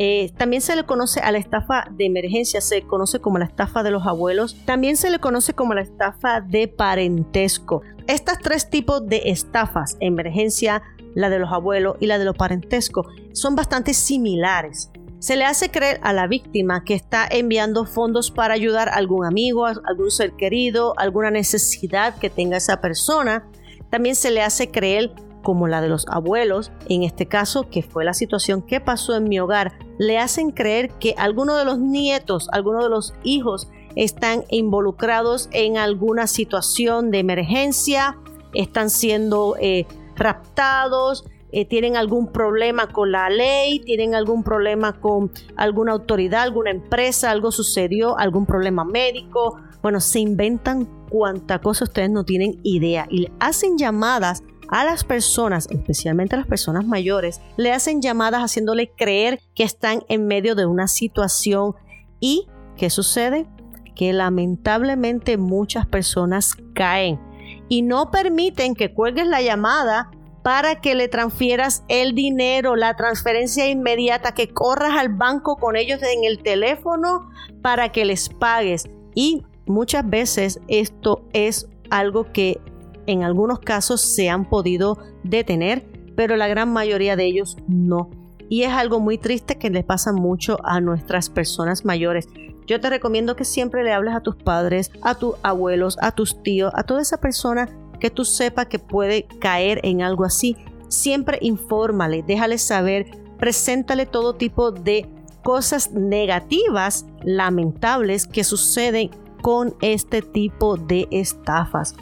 Eh, 0.00 0.32
también 0.36 0.62
se 0.62 0.76
le 0.76 0.84
conoce 0.84 1.18
a 1.20 1.32
la 1.32 1.38
estafa 1.38 1.88
de 1.90 2.06
emergencia, 2.06 2.60
se 2.60 2.82
conoce 2.82 3.18
como 3.18 3.38
la 3.38 3.46
estafa 3.46 3.82
de 3.82 3.90
los 3.90 4.06
abuelos. 4.06 4.56
También 4.64 4.96
se 4.96 5.10
le 5.10 5.18
conoce 5.18 5.54
como 5.54 5.74
la 5.74 5.82
estafa 5.82 6.40
de 6.40 6.68
parentesco. 6.68 7.82
Estas 8.06 8.38
tres 8.38 8.70
tipos 8.70 9.06
de 9.06 9.22
estafas, 9.26 9.96
emergencia, 10.00 10.82
la 11.14 11.28
de 11.30 11.40
los 11.40 11.52
abuelos 11.52 11.96
y 11.98 12.06
la 12.06 12.18
de 12.18 12.24
los 12.24 12.36
parentescos, 12.36 13.06
son 13.32 13.56
bastante 13.56 13.92
similares. 13.92 14.90
Se 15.18 15.34
le 15.34 15.44
hace 15.44 15.72
creer 15.72 15.98
a 16.04 16.12
la 16.12 16.28
víctima 16.28 16.84
que 16.84 16.94
está 16.94 17.26
enviando 17.28 17.84
fondos 17.84 18.30
para 18.30 18.54
ayudar 18.54 18.88
a 18.88 18.94
algún 18.94 19.26
amigo, 19.26 19.66
a 19.66 19.74
algún 19.84 20.12
ser 20.12 20.34
querido, 20.34 20.94
alguna 20.96 21.32
necesidad 21.32 22.16
que 22.18 22.30
tenga 22.30 22.56
esa 22.56 22.80
persona. 22.80 23.48
También 23.90 24.14
se 24.14 24.30
le 24.30 24.42
hace 24.42 24.70
creer 24.70 25.10
como 25.42 25.68
la 25.68 25.80
de 25.80 25.88
los 25.88 26.06
abuelos, 26.08 26.72
en 26.88 27.02
este 27.02 27.26
caso 27.26 27.68
que 27.70 27.82
fue 27.82 28.04
la 28.04 28.14
situación 28.14 28.62
que 28.62 28.80
pasó 28.80 29.16
en 29.16 29.24
mi 29.24 29.38
hogar, 29.38 29.78
le 29.98 30.18
hacen 30.18 30.50
creer 30.50 30.90
que 30.98 31.14
alguno 31.16 31.56
de 31.56 31.64
los 31.64 31.78
nietos, 31.78 32.48
alguno 32.52 32.82
de 32.82 32.90
los 32.90 33.14
hijos 33.22 33.68
están 33.96 34.44
involucrados 34.50 35.48
en 35.52 35.78
alguna 35.78 36.26
situación 36.26 37.10
de 37.10 37.18
emergencia, 37.18 38.16
están 38.54 38.90
siendo 38.90 39.56
eh, 39.60 39.86
raptados, 40.16 41.24
eh, 41.50 41.64
tienen 41.64 41.96
algún 41.96 42.30
problema 42.30 42.88
con 42.88 43.10
la 43.10 43.30
ley, 43.30 43.80
tienen 43.80 44.14
algún 44.14 44.44
problema 44.44 45.00
con 45.00 45.30
alguna 45.56 45.92
autoridad, 45.92 46.42
alguna 46.42 46.70
empresa, 46.70 47.30
algo 47.30 47.50
sucedió, 47.50 48.18
algún 48.18 48.44
problema 48.44 48.84
médico. 48.84 49.58
Bueno, 49.82 50.00
se 50.00 50.20
inventan 50.20 50.86
cuanta 51.08 51.60
cosa 51.60 51.84
ustedes 51.84 52.10
no 52.10 52.24
tienen 52.24 52.60
idea 52.62 53.06
y 53.10 53.28
hacen 53.40 53.78
llamadas 53.78 54.42
a 54.68 54.84
las 54.84 55.04
personas, 55.04 55.68
especialmente 55.70 56.34
a 56.34 56.38
las 56.38 56.46
personas 56.46 56.86
mayores, 56.86 57.40
le 57.56 57.72
hacen 57.72 58.02
llamadas 58.02 58.42
haciéndole 58.42 58.90
creer 58.90 59.40
que 59.54 59.64
están 59.64 60.02
en 60.08 60.26
medio 60.26 60.54
de 60.54 60.66
una 60.66 60.88
situación 60.88 61.74
y 62.20 62.46
¿qué 62.76 62.90
sucede? 62.90 63.46
Que 63.94 64.12
lamentablemente 64.12 65.36
muchas 65.36 65.86
personas 65.86 66.54
caen 66.74 67.20
y 67.68 67.82
no 67.82 68.10
permiten 68.10 68.74
que 68.74 68.92
cuelgues 68.92 69.26
la 69.26 69.42
llamada 69.42 70.10
para 70.42 70.80
que 70.80 70.94
le 70.94 71.08
transfieras 71.08 71.84
el 71.88 72.14
dinero, 72.14 72.76
la 72.76 72.96
transferencia 72.96 73.68
inmediata, 73.68 74.32
que 74.32 74.48
corras 74.48 74.96
al 74.98 75.10
banco 75.10 75.56
con 75.56 75.76
ellos 75.76 76.00
en 76.02 76.24
el 76.24 76.42
teléfono 76.42 77.28
para 77.60 77.90
que 77.90 78.04
les 78.04 78.28
pagues. 78.28 78.88
Y 79.14 79.44
muchas 79.66 80.08
veces 80.08 80.60
esto 80.68 81.24
es 81.32 81.68
algo 81.90 82.32
que 82.32 82.60
en 83.08 83.24
algunos 83.24 83.58
casos 83.58 84.02
se 84.02 84.28
han 84.28 84.44
podido 84.48 84.98
detener, 85.24 85.84
pero 86.14 86.36
la 86.36 86.46
gran 86.46 86.72
mayoría 86.72 87.16
de 87.16 87.24
ellos 87.24 87.56
no. 87.66 88.10
Y 88.50 88.62
es 88.62 88.72
algo 88.72 89.00
muy 89.00 89.18
triste 89.18 89.56
que 89.56 89.70
le 89.70 89.82
pasa 89.82 90.12
mucho 90.12 90.58
a 90.62 90.80
nuestras 90.80 91.30
personas 91.30 91.84
mayores. 91.84 92.28
Yo 92.66 92.80
te 92.80 92.90
recomiendo 92.90 93.34
que 93.34 93.46
siempre 93.46 93.82
le 93.82 93.92
hables 93.92 94.14
a 94.14 94.20
tus 94.20 94.36
padres, 94.36 94.90
a 95.02 95.14
tus 95.14 95.36
abuelos, 95.42 95.96
a 96.02 96.12
tus 96.12 96.42
tíos, 96.42 96.70
a 96.74 96.82
toda 96.82 97.00
esa 97.00 97.18
persona 97.18 97.68
que 97.98 98.10
tú 98.10 98.26
sepas 98.26 98.66
que 98.66 98.78
puede 98.78 99.26
caer 99.40 99.80
en 99.84 100.02
algo 100.02 100.24
así. 100.24 100.56
Siempre 100.88 101.38
infórmale, 101.40 102.22
déjale 102.22 102.58
saber, 102.58 103.06
preséntale 103.38 104.04
todo 104.04 104.34
tipo 104.34 104.70
de 104.70 105.08
cosas 105.42 105.92
negativas, 105.92 107.06
lamentables 107.24 108.26
que 108.26 108.44
suceden 108.44 109.10
con 109.40 109.74
este 109.80 110.20
tipo 110.20 110.76
de 110.76 111.08
estafas. 111.10 111.94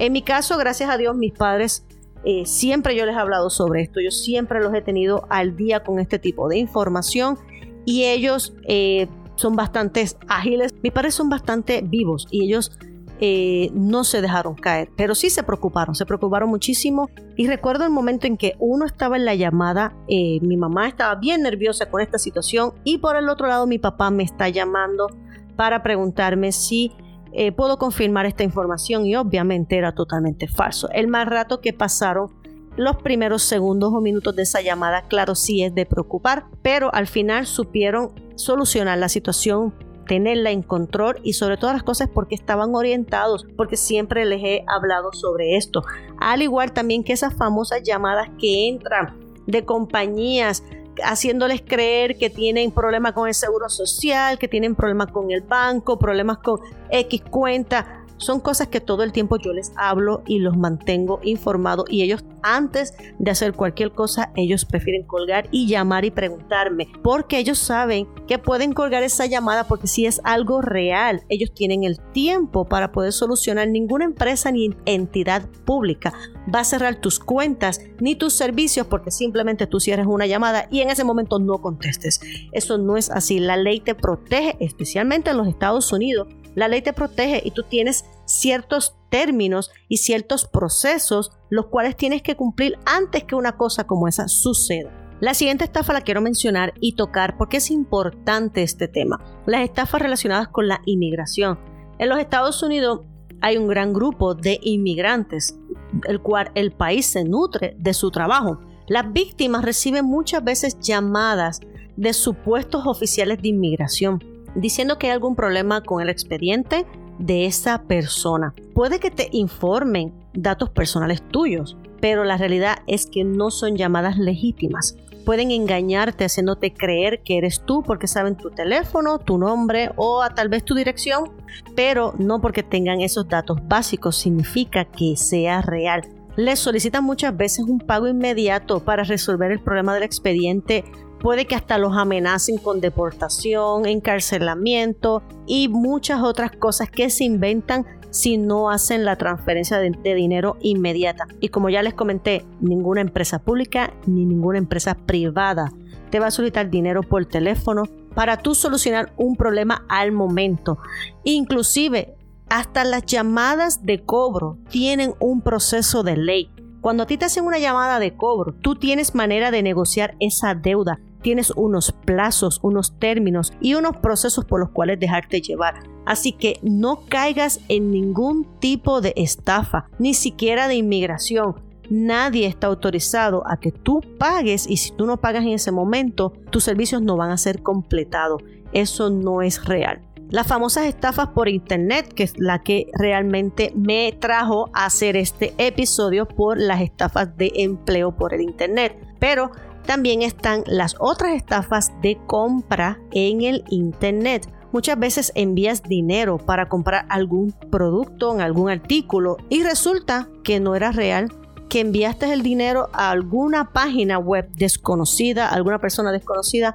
En 0.00 0.14
mi 0.14 0.22
caso, 0.22 0.56
gracias 0.56 0.88
a 0.88 0.96
Dios, 0.96 1.14
mis 1.14 1.34
padres 1.34 1.84
eh, 2.24 2.46
siempre 2.46 2.96
yo 2.96 3.04
les 3.04 3.14
he 3.14 3.18
hablado 3.18 3.50
sobre 3.50 3.82
esto, 3.82 4.00
yo 4.00 4.10
siempre 4.10 4.62
los 4.62 4.72
he 4.72 4.80
tenido 4.80 5.26
al 5.28 5.56
día 5.56 5.84
con 5.84 6.00
este 6.00 6.18
tipo 6.18 6.48
de 6.48 6.56
información 6.56 7.38
y 7.84 8.04
ellos 8.04 8.54
eh, 8.66 9.08
son 9.36 9.56
bastante 9.56 10.06
ágiles, 10.26 10.72
mis 10.82 10.92
padres 10.92 11.14
son 11.14 11.28
bastante 11.28 11.82
vivos 11.82 12.26
y 12.30 12.44
ellos 12.44 12.72
eh, 13.20 13.70
no 13.74 14.04
se 14.04 14.22
dejaron 14.22 14.54
caer, 14.54 14.88
pero 14.96 15.14
sí 15.14 15.28
se 15.28 15.42
preocuparon, 15.42 15.94
se 15.94 16.06
preocuparon 16.06 16.48
muchísimo. 16.48 17.10
Y 17.36 17.46
recuerdo 17.46 17.84
el 17.84 17.90
momento 17.90 18.26
en 18.26 18.38
que 18.38 18.54
uno 18.58 18.86
estaba 18.86 19.18
en 19.18 19.26
la 19.26 19.34
llamada, 19.34 19.94
mi 20.08 20.56
mamá 20.56 20.88
estaba 20.88 21.16
bien 21.16 21.42
nerviosa 21.42 21.90
con 21.90 22.00
esta 22.00 22.18
situación 22.18 22.72
y 22.84 22.96
por 22.96 23.16
el 23.16 23.28
otro 23.28 23.48
lado 23.48 23.66
mi 23.66 23.78
papá 23.78 24.10
me 24.10 24.22
está 24.22 24.48
llamando 24.48 25.08
para 25.56 25.82
preguntarme 25.82 26.52
si 26.52 26.92
eh, 27.32 27.52
puedo 27.52 27.78
confirmar 27.78 28.26
esta 28.26 28.42
información 28.42 29.06
y 29.06 29.16
obviamente 29.16 29.76
era 29.76 29.92
totalmente 29.94 30.48
falso. 30.48 30.88
El 30.92 31.08
mal 31.08 31.26
rato 31.26 31.60
que 31.60 31.72
pasaron 31.72 32.30
los 32.76 32.96
primeros 32.96 33.42
segundos 33.42 33.92
o 33.92 34.00
minutos 34.00 34.34
de 34.36 34.42
esa 34.42 34.60
llamada, 34.60 35.02
claro, 35.02 35.34
sí 35.34 35.62
es 35.62 35.74
de 35.74 35.86
preocupar, 35.86 36.46
pero 36.62 36.92
al 36.94 37.06
final 37.06 37.46
supieron 37.46 38.12
solucionar 38.36 38.98
la 38.98 39.08
situación, 39.08 39.74
tenerla 40.06 40.50
en 40.50 40.62
control 40.62 41.20
y 41.22 41.34
sobre 41.34 41.56
todas 41.56 41.74
las 41.74 41.82
cosas 41.82 42.08
porque 42.12 42.34
estaban 42.34 42.74
orientados, 42.74 43.46
porque 43.56 43.76
siempre 43.76 44.24
les 44.24 44.42
he 44.42 44.64
hablado 44.66 45.12
sobre 45.12 45.56
esto. 45.56 45.82
Al 46.18 46.42
igual 46.42 46.72
también 46.72 47.04
que 47.04 47.12
esas 47.12 47.34
famosas 47.34 47.82
llamadas 47.82 48.28
que 48.38 48.68
entran 48.68 49.18
de 49.46 49.64
compañías 49.64 50.64
haciéndoles 51.02 51.62
creer 51.62 52.18
que 52.18 52.30
tienen 52.30 52.70
problemas 52.70 53.12
con 53.12 53.28
el 53.28 53.34
seguro 53.34 53.68
social, 53.68 54.38
que 54.38 54.48
tienen 54.48 54.74
problemas 54.74 55.10
con 55.12 55.30
el 55.30 55.40
banco, 55.40 55.98
problemas 55.98 56.38
con 56.38 56.60
X 56.90 57.22
cuenta. 57.30 57.99
Son 58.20 58.38
cosas 58.38 58.68
que 58.68 58.80
todo 58.80 59.02
el 59.02 59.12
tiempo 59.12 59.38
yo 59.38 59.52
les 59.54 59.72
hablo 59.76 60.22
y 60.26 60.38
los 60.40 60.56
mantengo 60.56 61.20
informados 61.22 61.86
y 61.88 62.02
ellos 62.02 62.22
antes 62.42 62.94
de 63.18 63.30
hacer 63.30 63.54
cualquier 63.54 63.92
cosa, 63.92 64.30
ellos 64.36 64.64
prefieren 64.64 65.06
colgar 65.06 65.48
y 65.50 65.66
llamar 65.66 66.04
y 66.04 66.10
preguntarme, 66.10 66.88
porque 67.02 67.38
ellos 67.38 67.58
saben 67.58 68.08
que 68.26 68.38
pueden 68.38 68.72
colgar 68.72 69.02
esa 69.02 69.24
llamada 69.24 69.64
porque 69.64 69.86
si 69.86 70.04
es 70.04 70.20
algo 70.24 70.60
real, 70.60 71.22
ellos 71.30 71.52
tienen 71.54 71.84
el 71.84 71.98
tiempo 72.12 72.68
para 72.68 72.92
poder 72.92 73.12
solucionar. 73.12 73.68
Ninguna 73.68 74.04
empresa 74.04 74.52
ni 74.52 74.70
entidad 74.84 75.48
pública 75.64 76.12
va 76.54 76.60
a 76.60 76.64
cerrar 76.64 76.96
tus 76.96 77.18
cuentas 77.18 77.80
ni 78.00 78.16
tus 78.16 78.34
servicios 78.34 78.86
porque 78.86 79.10
simplemente 79.10 79.66
tú 79.66 79.80
cierres 79.80 80.06
una 80.06 80.26
llamada 80.26 80.66
y 80.70 80.80
en 80.80 80.90
ese 80.90 81.04
momento 81.04 81.38
no 81.38 81.62
contestes. 81.62 82.20
Eso 82.52 82.76
no 82.76 82.98
es 82.98 83.10
así. 83.10 83.40
La 83.40 83.56
ley 83.56 83.80
te 83.80 83.94
protege, 83.94 84.56
especialmente 84.60 85.30
en 85.30 85.38
los 85.38 85.48
Estados 85.48 85.90
Unidos 85.92 86.28
la 86.54 86.68
ley 86.68 86.82
te 86.82 86.92
protege 86.92 87.42
y 87.44 87.50
tú 87.52 87.62
tienes 87.62 88.04
ciertos 88.24 88.96
términos 89.08 89.70
y 89.88 89.98
ciertos 89.98 90.46
procesos 90.46 91.32
los 91.48 91.66
cuales 91.66 91.96
tienes 91.96 92.22
que 92.22 92.36
cumplir 92.36 92.78
antes 92.86 93.24
que 93.24 93.34
una 93.34 93.56
cosa 93.56 93.86
como 93.86 94.08
esa 94.08 94.28
suceda. 94.28 94.90
La 95.20 95.34
siguiente 95.34 95.64
estafa 95.64 95.92
la 95.92 96.00
quiero 96.00 96.22
mencionar 96.22 96.72
y 96.80 96.94
tocar 96.94 97.36
porque 97.36 97.58
es 97.58 97.70
importante 97.70 98.62
este 98.62 98.88
tema. 98.88 99.20
Las 99.46 99.62
estafas 99.62 100.00
relacionadas 100.00 100.48
con 100.48 100.66
la 100.66 100.80
inmigración. 100.86 101.58
En 101.98 102.08
los 102.08 102.18
Estados 102.18 102.62
Unidos 102.62 103.00
hay 103.42 103.58
un 103.58 103.68
gran 103.68 103.92
grupo 103.92 104.34
de 104.34 104.58
inmigrantes, 104.62 105.58
el 106.06 106.20
cual 106.20 106.50
el 106.54 106.72
país 106.72 107.06
se 107.06 107.24
nutre 107.24 107.76
de 107.78 107.92
su 107.92 108.10
trabajo. 108.10 108.60
Las 108.88 109.12
víctimas 109.12 109.62
reciben 109.62 110.06
muchas 110.06 110.42
veces 110.42 110.78
llamadas 110.80 111.60
de 111.96 112.12
supuestos 112.14 112.86
oficiales 112.86 113.42
de 113.42 113.48
inmigración 113.48 114.24
diciendo 114.54 114.98
que 114.98 115.06
hay 115.08 115.12
algún 115.12 115.36
problema 115.36 115.82
con 115.82 116.02
el 116.02 116.08
expediente 116.08 116.86
de 117.18 117.46
esa 117.46 117.82
persona. 117.82 118.54
Puede 118.74 118.98
que 118.98 119.10
te 119.10 119.28
informen 119.32 120.12
datos 120.32 120.70
personales 120.70 121.22
tuyos, 121.22 121.76
pero 122.00 122.24
la 122.24 122.36
realidad 122.36 122.78
es 122.86 123.06
que 123.06 123.24
no 123.24 123.50
son 123.50 123.76
llamadas 123.76 124.18
legítimas. 124.18 124.96
pueden 125.26 125.50
engañarte 125.50 126.24
haciéndote 126.24 126.72
creer 126.72 127.22
que 127.22 127.36
eres 127.36 127.60
tú 127.64 127.82
porque 127.82 128.08
saben 128.08 128.36
tu 128.36 128.50
teléfono, 128.50 129.18
tu 129.18 129.36
nombre 129.36 129.92
o 129.96 130.24
tal 130.34 130.48
vez 130.48 130.64
tu 130.64 130.74
dirección, 130.74 131.30
pero 131.76 132.14
no 132.18 132.40
porque 132.40 132.62
tengan 132.62 133.02
esos 133.02 133.28
datos 133.28 133.58
básicos 133.68 134.16
significa 134.16 134.86
que 134.86 135.16
sea 135.16 135.60
real. 135.60 136.08
Les 136.36 136.58
solicitan 136.58 137.04
muchas 137.04 137.36
veces 137.36 137.66
un 137.66 137.78
pago 137.78 138.08
inmediato 138.08 138.80
para 138.80 139.04
resolver 139.04 139.52
el 139.52 139.60
problema 139.60 139.94
del 139.94 140.04
expediente. 140.04 140.84
Puede 141.20 141.46
que 141.46 141.54
hasta 141.54 141.76
los 141.76 141.96
amenacen 141.96 142.56
con 142.56 142.80
deportación, 142.80 143.86
encarcelamiento 143.86 145.22
y 145.46 145.68
muchas 145.68 146.22
otras 146.22 146.50
cosas 146.52 146.90
que 146.90 147.10
se 147.10 147.24
inventan 147.24 147.86
si 148.10 148.38
no 148.38 148.70
hacen 148.70 149.04
la 149.04 149.16
transferencia 149.16 149.78
de, 149.78 150.14
dinero 150.14 150.56
inmediata. 150.60 151.26
Y 151.40 151.48
como 151.48 151.68
ya 151.68 151.82
les 151.82 151.94
comenté, 151.94 152.44
ninguna 152.60 153.00
empresa 153.00 153.38
pública 153.38 153.92
ni 154.06 154.24
ninguna 154.24 154.58
empresa 154.58 154.94
privada 154.94 155.72
te 156.10 156.18
va 156.18 156.26
a 156.26 156.30
solicitar 156.32 156.70
dinero 156.70 157.02
por 157.02 157.24
teléfono 157.26 157.84
para 158.14 158.38
tú 158.38 158.54
solucionar 158.54 159.12
un 159.16 159.36
problema 159.36 159.84
al 159.88 160.10
momento. 160.12 160.78
Inclusive, 161.22 162.16
hasta 162.48 162.82
las 162.84 163.06
llamadas 163.06 163.84
de 163.84 164.02
cobro 164.02 164.58
tienen 164.70 165.14
un 165.20 165.40
proceso 165.40 166.02
de 166.02 166.16
ley. 166.16 166.50
Cuando 166.80 167.02
a 167.02 167.06
ti 167.06 167.18
te 167.18 167.26
hacen 167.26 167.44
una 167.44 167.58
llamada 167.58 167.98
de 167.98 168.14
cobro, 168.14 168.54
tú 168.54 168.74
tienes 168.74 169.14
manera 169.14 169.50
de 169.50 169.62
negociar 169.62 170.14
esa 170.18 170.54
deuda. 170.54 170.98
Tienes 171.20 171.50
unos 171.50 171.92
plazos, 171.92 172.58
unos 172.62 172.98
términos 172.98 173.52
y 173.60 173.74
unos 173.74 173.98
procesos 173.98 174.46
por 174.46 174.60
los 174.60 174.70
cuales 174.70 174.98
dejarte 174.98 175.42
llevar. 175.42 175.74
Así 176.06 176.32
que 176.32 176.58
no 176.62 177.02
caigas 177.06 177.60
en 177.68 177.90
ningún 177.90 178.46
tipo 178.60 179.02
de 179.02 179.12
estafa, 179.16 179.88
ni 179.98 180.14
siquiera 180.14 180.68
de 180.68 180.76
inmigración. 180.76 181.56
Nadie 181.90 182.46
está 182.46 182.68
autorizado 182.68 183.42
a 183.46 183.58
que 183.58 183.72
tú 183.72 184.00
pagues 184.16 184.66
y 184.66 184.78
si 184.78 184.92
tú 184.92 185.04
no 185.04 185.18
pagas 185.18 185.42
en 185.42 185.50
ese 185.50 185.72
momento, 185.72 186.32
tus 186.48 186.64
servicios 186.64 187.02
no 187.02 187.16
van 187.16 187.30
a 187.30 187.36
ser 187.36 187.62
completados. 187.62 188.42
Eso 188.72 189.10
no 189.10 189.42
es 189.42 189.64
real. 189.66 190.00
Las 190.30 190.46
famosas 190.46 190.86
estafas 190.86 191.28
por 191.28 191.48
internet, 191.48 192.12
que 192.14 192.22
es 192.22 192.38
la 192.38 192.62
que 192.62 192.86
realmente 192.94 193.72
me 193.74 194.12
trajo 194.12 194.70
a 194.72 194.86
hacer 194.86 195.16
este 195.16 195.54
episodio 195.58 196.26
por 196.26 196.58
las 196.58 196.80
estafas 196.80 197.36
de 197.36 197.52
empleo 197.56 198.16
por 198.16 198.32
el 198.32 198.40
internet. 198.40 198.96
Pero 199.18 199.50
también 199.84 200.22
están 200.22 200.62
las 200.66 200.94
otras 200.98 201.34
estafas 201.34 201.92
de 202.00 202.18
compra 202.26 202.98
en 203.12 203.42
el 203.42 203.64
internet 203.70 204.48
Muchas 204.72 204.98
veces 204.98 205.32
envías 205.34 205.82
dinero 205.82 206.38
para 206.38 206.68
comprar 206.68 207.04
algún 207.08 207.52
producto, 207.52 208.32
en 208.32 208.40
algún 208.40 208.70
artículo 208.70 209.36
y 209.48 209.64
resulta 209.64 210.28
que 210.44 210.60
no 210.60 210.76
era 210.76 210.92
real, 210.92 211.32
que 211.68 211.80
enviaste 211.80 212.32
el 212.32 212.42
dinero 212.42 212.88
a 212.92 213.10
alguna 213.10 213.72
página 213.72 214.18
web 214.18 214.48
desconocida, 214.54 215.48
alguna 215.48 215.80
persona 215.80 216.12
desconocida, 216.12 216.72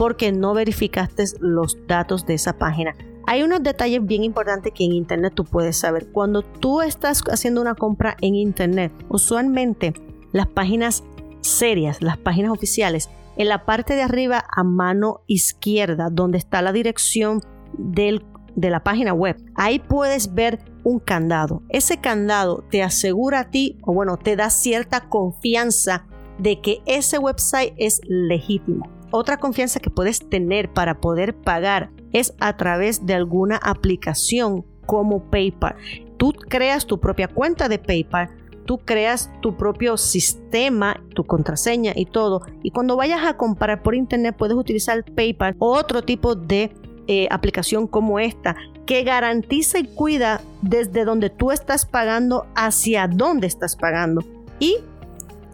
porque 0.00 0.32
no 0.32 0.54
verificaste 0.54 1.24
los 1.40 1.76
datos 1.86 2.24
de 2.24 2.32
esa 2.32 2.54
página. 2.56 2.94
Hay 3.26 3.42
unos 3.42 3.62
detalles 3.62 4.02
bien 4.02 4.24
importantes 4.24 4.72
que 4.74 4.86
en 4.86 4.92
Internet 4.92 5.34
tú 5.36 5.44
puedes 5.44 5.76
saber. 5.76 6.10
Cuando 6.10 6.40
tú 6.40 6.80
estás 6.80 7.22
haciendo 7.30 7.60
una 7.60 7.74
compra 7.74 8.16
en 8.22 8.34
Internet, 8.34 8.92
usualmente 9.10 9.92
las 10.32 10.46
páginas 10.46 11.04
serias, 11.42 12.00
las 12.00 12.16
páginas 12.16 12.50
oficiales, 12.50 13.10
en 13.36 13.48
la 13.48 13.66
parte 13.66 13.94
de 13.94 14.00
arriba 14.00 14.42
a 14.50 14.64
mano 14.64 15.20
izquierda, 15.26 16.08
donde 16.10 16.38
está 16.38 16.62
la 16.62 16.72
dirección 16.72 17.42
de 17.76 18.22
la 18.56 18.82
página 18.82 19.12
web, 19.12 19.36
ahí 19.54 19.80
puedes 19.80 20.32
ver 20.32 20.60
un 20.82 20.98
candado. 20.98 21.62
Ese 21.68 21.98
candado 22.00 22.64
te 22.70 22.82
asegura 22.82 23.40
a 23.40 23.50
ti, 23.50 23.76
o 23.82 23.92
bueno, 23.92 24.16
te 24.16 24.34
da 24.34 24.48
cierta 24.48 25.10
confianza 25.10 26.06
de 26.38 26.62
que 26.62 26.80
ese 26.86 27.18
website 27.18 27.74
es 27.76 28.00
legítimo. 28.08 28.98
Otra 29.10 29.38
confianza 29.38 29.80
que 29.80 29.90
puedes 29.90 30.28
tener 30.28 30.72
para 30.72 31.00
poder 31.00 31.34
pagar 31.34 31.90
es 32.12 32.34
a 32.40 32.56
través 32.56 33.06
de 33.06 33.14
alguna 33.14 33.56
aplicación 33.56 34.64
como 34.86 35.30
PayPal. 35.30 35.76
Tú 36.16 36.32
creas 36.32 36.86
tu 36.86 37.00
propia 37.00 37.28
cuenta 37.28 37.68
de 37.68 37.78
PayPal, 37.78 38.30
tú 38.66 38.78
creas 38.78 39.30
tu 39.40 39.56
propio 39.56 39.96
sistema, 39.96 41.02
tu 41.14 41.24
contraseña 41.24 41.92
y 41.96 42.06
todo. 42.06 42.42
Y 42.62 42.70
cuando 42.70 42.96
vayas 42.96 43.24
a 43.24 43.36
comprar 43.36 43.82
por 43.82 43.94
internet 43.94 44.36
puedes 44.38 44.56
utilizar 44.56 45.04
PayPal 45.04 45.56
o 45.58 45.76
otro 45.76 46.02
tipo 46.02 46.34
de 46.34 46.72
eh, 47.08 47.26
aplicación 47.30 47.88
como 47.88 48.20
esta 48.20 48.54
que 48.86 49.02
garantiza 49.02 49.78
y 49.78 49.84
cuida 49.84 50.40
desde 50.62 51.04
donde 51.04 51.30
tú 51.30 51.50
estás 51.50 51.84
pagando 51.86 52.46
hacia 52.54 53.08
dónde 53.08 53.46
estás 53.46 53.76
pagando. 53.76 54.22
Y 54.58 54.76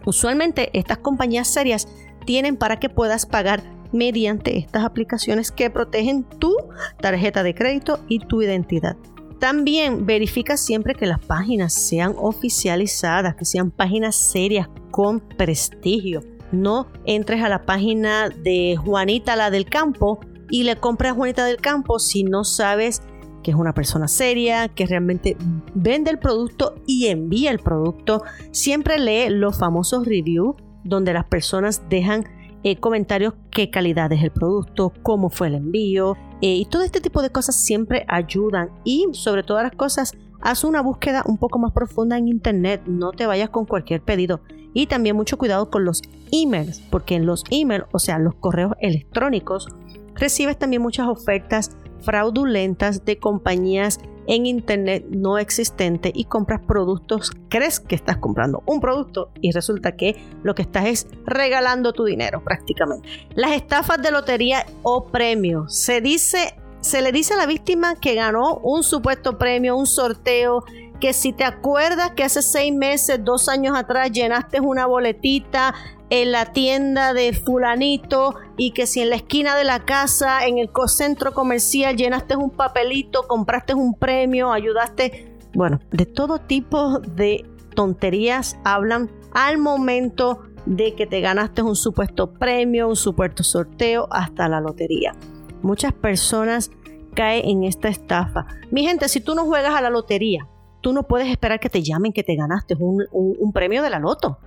usualmente 0.05 0.69
estas 0.73 0.99
compañías 0.99 1.47
serias 1.47 1.87
tienen 2.27 2.57
para 2.57 2.77
que 2.77 2.89
puedas 2.89 3.25
pagar 3.25 3.63
mediante 3.93 4.57
estas 4.57 4.83
aplicaciones 4.83 5.49
que 5.49 5.69
protegen 5.69 6.25
tu 6.25 6.53
tarjeta 6.99 7.41
de 7.41 7.55
crédito 7.55 7.99
y 8.09 8.19
tu 8.19 8.41
identidad. 8.41 8.97
También 9.39 10.05
verifica 10.05 10.57
siempre 10.57 10.93
que 10.93 11.05
las 11.05 11.19
páginas 11.19 11.73
sean 11.73 12.13
oficializadas, 12.17 13.35
que 13.35 13.45
sean 13.45 13.71
páginas 13.71 14.15
serias 14.15 14.67
con 14.91 15.21
prestigio. 15.21 16.21
No 16.51 16.87
entres 17.05 17.41
a 17.41 17.49
la 17.49 17.65
página 17.65 18.29
de 18.29 18.75
Juanita 18.75 19.37
la 19.37 19.49
del 19.49 19.65
campo 19.65 20.19
y 20.49 20.63
le 20.63 20.75
compras 20.75 21.13
a 21.13 21.15
Juanita 21.15 21.45
del 21.45 21.57
campo 21.57 21.97
si 21.97 22.23
no 22.23 22.43
sabes 22.43 23.01
que 23.41 23.51
es 23.51 23.57
una 23.57 23.73
persona 23.73 24.09
seria, 24.09 24.67
que 24.67 24.85
realmente 24.85 25.37
vende 25.73 26.11
el 26.11 26.19
producto 26.19 26.75
y 26.85 27.07
envía 27.07 27.51
el 27.51 27.59
producto. 27.59 28.23
Siempre 28.51 28.99
lee 28.99 29.29
los 29.29 29.57
famosos 29.57 30.05
reviews 30.05 30.55
donde 30.87 31.13
las 31.13 31.25
personas 31.25 31.83
dejan 31.89 32.25
eh, 32.63 32.77
comentarios 32.77 33.33
qué 33.51 33.69
calidad 33.69 34.11
es 34.11 34.23
el 34.23 34.31
producto, 34.31 34.91
cómo 35.03 35.29
fue 35.29 35.47
el 35.47 35.55
envío 35.55 36.15
eh, 36.41 36.55
y 36.55 36.65
todo 36.65 36.83
este 36.83 37.01
tipo 37.01 37.21
de 37.21 37.29
cosas 37.29 37.55
siempre 37.55 38.05
ayudan. 38.07 38.69
Y 38.83 39.05
sobre 39.13 39.43
todas 39.43 39.63
las 39.63 39.73
cosas 39.73 40.17
haz 40.41 40.63
una 40.63 40.81
búsqueda 40.81 41.23
un 41.25 41.37
poco 41.37 41.59
más 41.59 41.71
profunda 41.71 42.17
en 42.17 42.27
internet, 42.27 42.83
no 42.85 43.11
te 43.11 43.25
vayas 43.25 43.49
con 43.49 43.65
cualquier 43.65 44.01
pedido. 44.01 44.41
Y 44.73 44.87
también 44.87 45.15
mucho 45.15 45.37
cuidado 45.37 45.69
con 45.69 45.85
los 45.85 46.01
emails 46.31 46.81
porque 46.91 47.15
en 47.15 47.25
los 47.25 47.43
emails, 47.49 47.85
o 47.91 47.99
sea, 47.99 48.19
los 48.19 48.35
correos 48.35 48.73
electrónicos, 48.79 49.67
recibes 50.15 50.57
también 50.57 50.81
muchas 50.81 51.07
ofertas 51.07 51.75
fraudulentas 52.01 53.05
de 53.05 53.17
compañías 53.17 53.99
en 54.27 54.45
internet 54.45 55.05
no 55.09 55.37
existente 55.37 56.11
y 56.13 56.25
compras 56.25 56.61
productos, 56.67 57.31
crees 57.49 57.79
que 57.79 57.95
estás 57.95 58.17
comprando 58.17 58.61
un 58.65 58.81
producto 58.81 59.31
y 59.41 59.51
resulta 59.51 59.93
que 59.93 60.21
lo 60.43 60.53
que 60.53 60.61
estás 60.61 60.85
es 60.85 61.07
regalando 61.25 61.93
tu 61.93 62.03
dinero 62.03 62.43
prácticamente. 62.43 63.07
Las 63.35 63.53
estafas 63.53 64.01
de 64.01 64.11
lotería 64.11 64.65
o 64.83 65.05
premio. 65.05 65.69
Se 65.69 66.01
dice, 66.01 66.55
se 66.81 67.01
le 67.01 67.11
dice 67.11 67.33
a 67.33 67.37
la 67.37 67.45
víctima 67.45 67.95
que 67.95 68.15
ganó 68.15 68.57
un 68.63 68.83
supuesto 68.83 69.37
premio, 69.37 69.77
un 69.77 69.87
sorteo 69.87 70.63
que 70.99 71.13
si 71.13 71.31
te 71.31 71.43
acuerdas 71.43 72.11
que 72.11 72.23
hace 72.23 72.41
seis 72.41 72.73
meses, 72.73 73.23
dos 73.23 73.49
años 73.49 73.77
atrás 73.77 74.11
llenaste 74.11 74.59
una 74.59 74.87
boletita 74.87 75.73
en 76.09 76.31
la 76.31 76.45
tienda 76.53 77.13
de 77.13 77.33
fulanito 77.33 78.35
y 78.57 78.71
que 78.71 78.87
si 78.87 79.01
en 79.01 79.09
la 79.09 79.17
esquina 79.17 79.55
de 79.55 79.63
la 79.63 79.85
casa, 79.85 80.45
en 80.45 80.57
el 80.57 80.69
centro 80.87 81.33
comercial, 81.33 81.95
llenaste 81.95 82.35
un 82.35 82.49
papelito, 82.49 83.27
compraste 83.27 83.73
un 83.73 83.93
premio, 83.93 84.51
ayudaste, 84.51 85.35
bueno, 85.53 85.79
de 85.91 86.05
todo 86.05 86.39
tipo 86.39 86.99
de 86.99 87.45
tonterías 87.75 88.57
hablan 88.63 89.11
al 89.33 89.57
momento 89.57 90.43
de 90.65 90.95
que 90.95 91.07
te 91.07 91.21
ganaste 91.21 91.61
un 91.61 91.75
supuesto 91.75 92.33
premio, 92.33 92.87
un 92.87 92.95
supuesto 92.95 93.43
sorteo, 93.43 94.07
hasta 94.11 94.47
la 94.49 94.59
lotería. 94.59 95.13
Muchas 95.61 95.93
personas 95.93 96.71
caen 97.15 97.45
en 97.45 97.63
esta 97.63 97.87
estafa. 97.87 98.45
Mi 98.71 98.85
gente, 98.85 99.07
si 99.07 99.21
tú 99.21 99.33
no 99.33 99.45
juegas 99.45 99.73
a 99.73 99.81
la 99.81 99.89
lotería, 99.89 100.47
tú 100.81 100.93
no 100.93 101.03
puedes 101.03 101.27
esperar 101.27 101.59
que 101.59 101.69
te 101.69 101.81
llamen 101.81 102.13
que 102.13 102.23
te 102.23 102.35
ganaste 102.35 102.75
un, 102.79 103.05
un 103.11 103.53
premio 103.53 103.81
de 103.81 103.89
la 103.89 103.99
loto. 103.99 104.39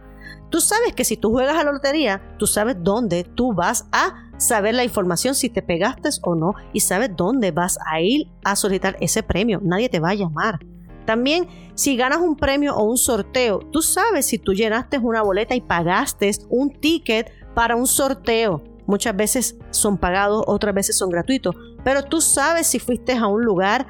Tú 0.50 0.60
sabes 0.60 0.94
que 0.94 1.04
si 1.04 1.16
tú 1.16 1.30
juegas 1.30 1.56
a 1.56 1.64
la 1.64 1.72
lotería, 1.72 2.20
tú 2.38 2.46
sabes 2.46 2.76
dónde 2.80 3.24
tú 3.24 3.54
vas 3.54 3.86
a 3.92 4.30
saber 4.36 4.74
la 4.74 4.84
información 4.84 5.34
si 5.34 5.48
te 5.48 5.62
pegaste 5.62 6.08
o 6.22 6.34
no 6.34 6.54
y 6.72 6.80
sabes 6.80 7.10
dónde 7.14 7.52
vas 7.52 7.78
a 7.86 8.00
ir 8.00 8.28
a 8.44 8.56
solicitar 8.56 8.96
ese 9.00 9.22
premio. 9.22 9.60
Nadie 9.62 9.88
te 9.88 10.00
va 10.00 10.10
a 10.10 10.14
llamar. 10.14 10.58
También, 11.04 11.48
si 11.74 11.96
ganas 11.96 12.18
un 12.18 12.36
premio 12.36 12.74
o 12.74 12.84
un 12.84 12.96
sorteo, 12.96 13.60
tú 13.72 13.82
sabes 13.82 14.26
si 14.26 14.38
tú 14.38 14.52
llenaste 14.52 14.98
una 14.98 15.22
boleta 15.22 15.54
y 15.54 15.60
pagaste 15.60 16.30
un 16.48 16.70
ticket 16.70 17.30
para 17.54 17.76
un 17.76 17.86
sorteo. 17.86 18.62
Muchas 18.86 19.16
veces 19.16 19.56
son 19.70 19.98
pagados, 19.98 20.44
otras 20.46 20.74
veces 20.74 20.96
son 20.96 21.10
gratuitos, 21.10 21.54
pero 21.84 22.02
tú 22.02 22.20
sabes 22.20 22.66
si 22.66 22.78
fuiste 22.78 23.12
a 23.12 23.26
un 23.26 23.44
lugar 23.44 23.86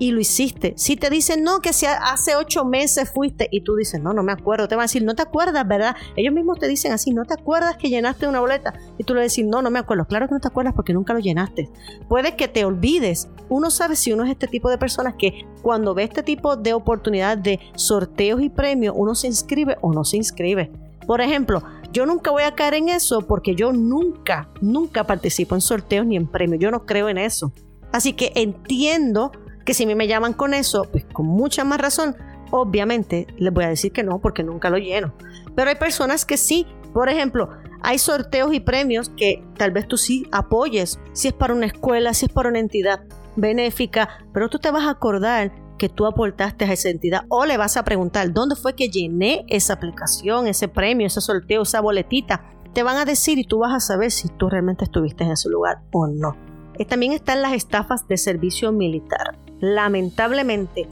y 0.00 0.12
lo 0.12 0.20
hiciste. 0.20 0.72
Si 0.76 0.96
te 0.96 1.10
dicen, 1.10 1.44
no, 1.44 1.60
que 1.60 1.74
si 1.74 1.84
hace 1.84 2.34
ocho 2.34 2.64
meses 2.64 3.10
fuiste 3.12 3.48
y 3.52 3.60
tú 3.60 3.76
dices, 3.76 4.00
no, 4.00 4.14
no 4.14 4.22
me 4.22 4.32
acuerdo, 4.32 4.66
te 4.66 4.74
van 4.74 4.84
a 4.84 4.84
decir, 4.84 5.04
no 5.04 5.14
te 5.14 5.22
acuerdas, 5.22 5.68
¿verdad? 5.68 5.94
Ellos 6.16 6.32
mismos 6.32 6.58
te 6.58 6.66
dicen 6.66 6.92
así, 6.92 7.12
no 7.12 7.26
te 7.26 7.34
acuerdas 7.34 7.76
que 7.76 7.90
llenaste 7.90 8.26
una 8.26 8.40
boleta 8.40 8.72
y 8.96 9.04
tú 9.04 9.14
le 9.14 9.22
dices, 9.22 9.44
no, 9.44 9.60
no 9.60 9.70
me 9.70 9.78
acuerdo. 9.78 10.06
Claro 10.06 10.26
que 10.26 10.34
no 10.34 10.40
te 10.40 10.48
acuerdas 10.48 10.72
porque 10.74 10.94
nunca 10.94 11.12
lo 11.12 11.20
llenaste. 11.20 11.68
Puede 12.08 12.34
que 12.34 12.48
te 12.48 12.64
olvides. 12.64 13.28
Uno 13.50 13.70
sabe 13.70 13.94
si 13.94 14.10
uno 14.10 14.24
es 14.24 14.30
este 14.30 14.46
tipo 14.46 14.70
de 14.70 14.78
personas 14.78 15.16
que 15.18 15.44
cuando 15.60 15.92
ve 15.92 16.04
este 16.04 16.22
tipo 16.22 16.56
de 16.56 16.72
oportunidad 16.72 17.36
de 17.36 17.60
sorteos 17.74 18.40
y 18.40 18.48
premios, 18.48 18.94
uno 18.96 19.14
se 19.14 19.26
inscribe 19.26 19.76
o 19.82 19.92
no 19.92 20.04
se 20.04 20.16
inscribe. 20.16 20.72
Por 21.06 21.20
ejemplo, 21.20 21.62
Yo 21.92 22.06
nunca 22.06 22.30
voy 22.30 22.44
a 22.44 22.54
caer 22.54 22.74
en 22.74 22.88
eso 22.88 23.22
porque 23.22 23.56
yo 23.56 23.72
nunca, 23.72 24.48
nunca 24.60 25.04
participo 25.04 25.56
en 25.56 25.60
sorteos 25.60 26.06
ni 26.06 26.14
en 26.16 26.28
premios. 26.28 26.60
Yo 26.60 26.70
no 26.70 26.86
creo 26.86 27.08
en 27.08 27.18
eso. 27.18 27.52
Así 27.90 28.12
que 28.12 28.30
entiendo 28.36 29.32
que 29.70 29.74
si 29.74 29.86
me 29.86 30.08
llaman 30.08 30.32
con 30.32 30.52
eso, 30.52 30.88
pues 30.90 31.04
con 31.12 31.26
mucha 31.26 31.62
más 31.62 31.80
razón, 31.80 32.16
obviamente 32.50 33.28
les 33.38 33.52
voy 33.52 33.62
a 33.62 33.68
decir 33.68 33.92
que 33.92 34.02
no 34.02 34.18
porque 34.18 34.42
nunca 34.42 34.68
lo 34.68 34.78
lleno. 34.78 35.14
Pero 35.54 35.70
hay 35.70 35.76
personas 35.76 36.24
que 36.24 36.36
sí. 36.36 36.66
Por 36.92 37.08
ejemplo, 37.08 37.50
hay 37.80 37.98
sorteos 37.98 38.52
y 38.52 38.58
premios 38.58 39.10
que 39.10 39.44
tal 39.56 39.70
vez 39.70 39.86
tú 39.86 39.96
sí 39.96 40.26
apoyes, 40.32 40.98
si 41.12 41.28
es 41.28 41.34
para 41.34 41.54
una 41.54 41.66
escuela, 41.66 42.14
si 42.14 42.26
es 42.26 42.32
para 42.32 42.48
una 42.48 42.58
entidad 42.58 43.04
benéfica, 43.36 44.08
pero 44.32 44.48
tú 44.48 44.58
te 44.58 44.72
vas 44.72 44.82
a 44.86 44.90
acordar 44.90 45.52
que 45.78 45.88
tú 45.88 46.04
aportaste 46.04 46.64
a 46.64 46.72
esa 46.72 46.88
entidad 46.88 47.22
o 47.28 47.46
le 47.46 47.56
vas 47.56 47.76
a 47.76 47.84
preguntar 47.84 48.32
dónde 48.32 48.56
fue 48.56 48.74
que 48.74 48.88
llené 48.88 49.44
esa 49.46 49.74
aplicación, 49.74 50.48
ese 50.48 50.66
premio, 50.66 51.06
ese 51.06 51.20
sorteo, 51.20 51.62
esa 51.62 51.80
boletita. 51.80 52.42
Te 52.74 52.82
van 52.82 52.96
a 52.96 53.04
decir 53.04 53.38
y 53.38 53.44
tú 53.44 53.60
vas 53.60 53.72
a 53.72 53.78
saber 53.78 54.10
si 54.10 54.26
tú 54.30 54.50
realmente 54.50 54.82
estuviste 54.82 55.22
en 55.22 55.30
ese 55.30 55.48
lugar 55.48 55.82
o 55.92 56.08
no. 56.08 56.36
Y 56.76 56.86
también 56.86 57.12
están 57.12 57.40
las 57.40 57.52
estafas 57.52 58.08
de 58.08 58.16
servicio 58.16 58.72
militar. 58.72 59.38
Lamentablemente, 59.60 60.88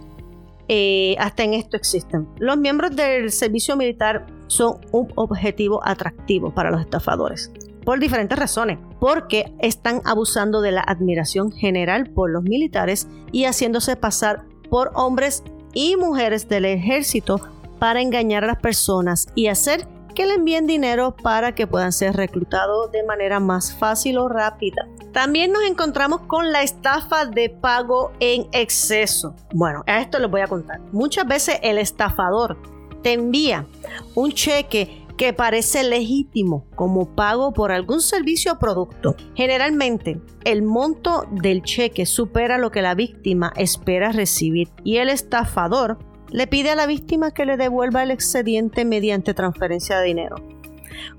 eh, 0.69 1.17
hasta 1.19 1.45
en 1.45 1.55
esto 1.55 1.77
existen. 1.77 2.29
Los 2.39 2.59
miembros 2.59 2.95
del 2.95 3.31
servicio 3.31 3.77
militar 3.77 4.27
son 4.47 4.79
un 4.93 5.13
objetivo 5.17 5.81
atractivo 5.85 6.55
para 6.55 6.71
los 6.71 6.81
estafadores 6.81 7.51
por 7.89 8.01
diferentes 8.01 8.39
razones, 8.39 8.79
porque 9.01 9.51
están 9.61 10.03
abusando 10.05 10.61
de 10.61 10.73
la 10.73 10.83
admiración 10.83 11.51
general 11.53 12.11
por 12.11 12.29
los 12.29 12.43
militares 12.43 13.09
y 13.33 13.45
haciéndose 13.47 13.97
pasar 13.97 14.45
por 14.69 14.91
hombres 14.95 15.43
y 15.73 15.97
mujeres 15.97 16.51
del 16.51 16.67
ejército 16.67 17.41
para 17.79 18.03
engañar 18.03 18.45
a 18.45 18.49
las 18.49 18.61
personas 18.61 19.29
y 19.35 19.47
hacer 19.47 19.89
que 20.15 20.27
le 20.27 20.35
envíen 20.35 20.67
dinero 20.67 21.15
para 21.23 21.55
que 21.55 21.67
puedan 21.67 21.93
ser 21.93 22.17
reclutados 22.17 22.91
de 22.93 23.03
manera 23.05 23.41
más 23.41 23.75
fácil 23.75 24.19
o 24.19 24.29
rápida. 24.29 24.89
También 25.13 25.53
nos 25.53 25.65
encontramos 25.65 26.23
con 26.23 26.53
la 26.53 26.63
estafa 26.63 27.27
de 27.27 27.51
pago 27.51 28.13
en 28.21 28.47
exceso. 28.53 29.35
Bueno, 29.53 29.83
a 29.87 30.01
esto 30.01 30.19
les 30.19 30.31
voy 30.31 30.41
a 30.41 30.47
contar. 30.47 30.81
Muchas 30.93 31.27
veces 31.27 31.59
el 31.63 31.79
estafador 31.79 32.57
te 33.03 33.13
envía 33.13 33.67
un 34.15 34.33
cheque 34.33 35.07
que 35.19 35.33
parece 35.33 35.83
legítimo 35.83 36.65
como 36.77 37.15
pago 37.17 37.53
por 37.53 37.73
algún 37.73 38.01
servicio 38.01 38.53
o 38.53 38.59
producto. 38.59 39.17
Generalmente, 39.35 40.21
el 40.45 40.63
monto 40.63 41.27
del 41.33 41.63
cheque 41.63 42.07
supera 42.07 42.57
lo 42.57 42.71
que 42.71 42.83
la 42.83 42.95
víctima 42.95 43.53
espera 43.57 44.13
recibir 44.13 44.69
y 44.85 44.99
el 44.99 45.09
estafador 45.09 45.99
le 46.31 46.47
pide 46.47 46.71
a 46.71 46.77
la 46.77 46.87
víctima 46.87 47.33
que 47.33 47.47
le 47.47 47.57
devuelva 47.57 48.03
el 48.03 48.11
excediente 48.11 48.85
mediante 48.85 49.35
transferencia 49.35 49.99
de 49.99 50.07
dinero. 50.07 50.37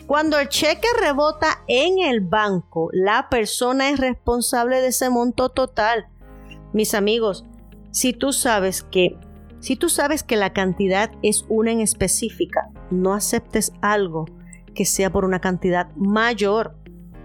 Cuando 0.08 0.40
el 0.40 0.50
cheque 0.50 0.88
rebota 1.00 1.64
en 1.68 2.00
el 2.00 2.22
banco, 2.22 2.90
la 2.92 3.30
persona 3.30 3.90
es 3.90 4.00
responsable 4.00 4.82
de 4.82 4.88
ese 4.88 5.10
monto 5.10 5.50
total. 5.50 6.08
Mis 6.74 6.94
amigos, 6.94 7.46
si 7.92 8.14
tú 8.14 8.34
sabes 8.34 8.84
que 8.84 9.18
si 9.60 9.76
tú 9.76 9.90
sabes 9.90 10.24
que 10.24 10.38
la 10.38 10.54
cantidad 10.54 11.12
es 11.22 11.46
una 11.50 11.72
en 11.72 11.82
específica, 11.82 12.70
no 12.92 13.14
aceptes 13.14 13.74
algo 13.82 14.26
que 14.74 14.86
sea 14.86 15.12
por 15.12 15.26
una 15.26 15.42
cantidad 15.42 15.90
mayor, 15.96 16.76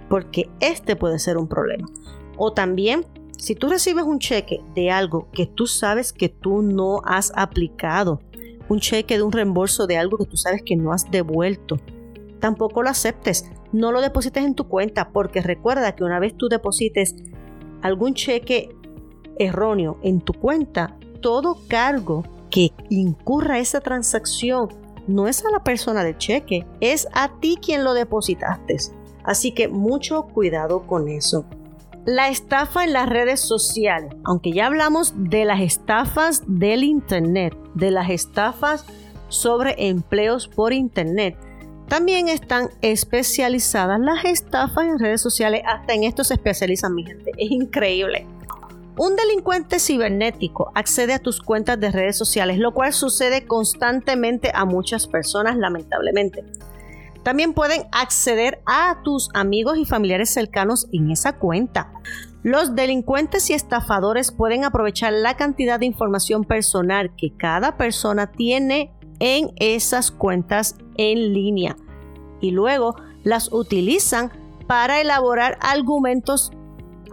porque 0.08 0.50
este 0.60 0.96
puede 0.96 1.20
ser 1.20 1.38
un 1.38 1.46
problema. 1.46 1.86
O 2.36 2.52
también, 2.52 3.06
si 3.44 3.54
tú 3.54 3.68
recibes 3.68 4.04
un 4.04 4.20
cheque 4.20 4.62
de 4.74 4.90
algo 4.90 5.28
que 5.30 5.44
tú 5.44 5.66
sabes 5.66 6.14
que 6.14 6.30
tú 6.30 6.62
no 6.62 7.02
has 7.04 7.30
aplicado, 7.36 8.22
un 8.70 8.80
cheque 8.80 9.18
de 9.18 9.22
un 9.22 9.32
reembolso 9.32 9.86
de 9.86 9.98
algo 9.98 10.16
que 10.16 10.24
tú 10.24 10.38
sabes 10.38 10.62
que 10.64 10.76
no 10.76 10.94
has 10.94 11.10
devuelto, 11.10 11.78
tampoco 12.40 12.82
lo 12.82 12.88
aceptes. 12.88 13.44
No 13.70 13.92
lo 13.92 14.00
deposites 14.00 14.42
en 14.42 14.54
tu 14.54 14.66
cuenta, 14.66 15.10
porque 15.10 15.42
recuerda 15.42 15.94
que 15.94 16.04
una 16.04 16.20
vez 16.20 16.34
tú 16.34 16.48
deposites 16.48 17.16
algún 17.82 18.14
cheque 18.14 18.74
erróneo 19.38 19.98
en 20.02 20.22
tu 20.22 20.32
cuenta, 20.32 20.96
todo 21.20 21.58
cargo 21.68 22.24
que 22.50 22.72
incurra 22.88 23.58
esa 23.58 23.82
transacción 23.82 24.68
no 25.06 25.28
es 25.28 25.44
a 25.44 25.50
la 25.50 25.62
persona 25.62 26.02
del 26.02 26.16
cheque, 26.16 26.66
es 26.80 27.08
a 27.12 27.38
ti 27.40 27.58
quien 27.60 27.84
lo 27.84 27.92
depositaste. 27.92 28.78
Así 29.22 29.52
que 29.52 29.68
mucho 29.68 30.22
cuidado 30.28 30.86
con 30.86 31.08
eso. 31.08 31.44
La 32.06 32.28
estafa 32.28 32.84
en 32.84 32.92
las 32.92 33.08
redes 33.08 33.40
sociales, 33.40 34.12
aunque 34.24 34.52
ya 34.52 34.66
hablamos 34.66 35.14
de 35.16 35.46
las 35.46 35.62
estafas 35.62 36.42
del 36.46 36.84
Internet, 36.84 37.56
de 37.74 37.90
las 37.90 38.10
estafas 38.10 38.84
sobre 39.28 39.88
empleos 39.88 40.46
por 40.46 40.74
Internet, 40.74 41.34
también 41.88 42.28
están 42.28 42.68
especializadas 42.82 43.98
las 44.00 44.22
estafas 44.26 44.84
en 44.84 44.98
redes 44.98 45.22
sociales, 45.22 45.62
hasta 45.66 45.94
en 45.94 46.04
esto 46.04 46.24
se 46.24 46.34
especializan 46.34 46.94
mi 46.94 47.06
gente, 47.06 47.30
es 47.38 47.50
increíble. 47.50 48.26
Un 48.98 49.16
delincuente 49.16 49.78
cibernético 49.78 50.72
accede 50.74 51.14
a 51.14 51.18
tus 51.18 51.40
cuentas 51.40 51.80
de 51.80 51.90
redes 51.90 52.18
sociales, 52.18 52.58
lo 52.58 52.74
cual 52.74 52.92
sucede 52.92 53.46
constantemente 53.46 54.52
a 54.54 54.66
muchas 54.66 55.06
personas, 55.06 55.56
lamentablemente. 55.56 56.44
También 57.24 57.54
pueden 57.54 57.84
acceder 57.90 58.62
a 58.66 59.00
tus 59.02 59.30
amigos 59.34 59.78
y 59.78 59.86
familiares 59.86 60.32
cercanos 60.32 60.86
en 60.92 61.10
esa 61.10 61.38
cuenta. 61.38 61.90
Los 62.42 62.74
delincuentes 62.74 63.48
y 63.48 63.54
estafadores 63.54 64.30
pueden 64.30 64.64
aprovechar 64.64 65.14
la 65.14 65.34
cantidad 65.34 65.80
de 65.80 65.86
información 65.86 66.44
personal 66.44 67.16
que 67.16 67.34
cada 67.34 67.78
persona 67.78 68.30
tiene 68.30 68.92
en 69.20 69.52
esas 69.56 70.10
cuentas 70.10 70.76
en 70.98 71.32
línea 71.32 71.76
y 72.42 72.50
luego 72.50 72.96
las 73.22 73.50
utilizan 73.50 74.30
para 74.66 75.00
elaborar 75.00 75.56
argumentos 75.62 76.52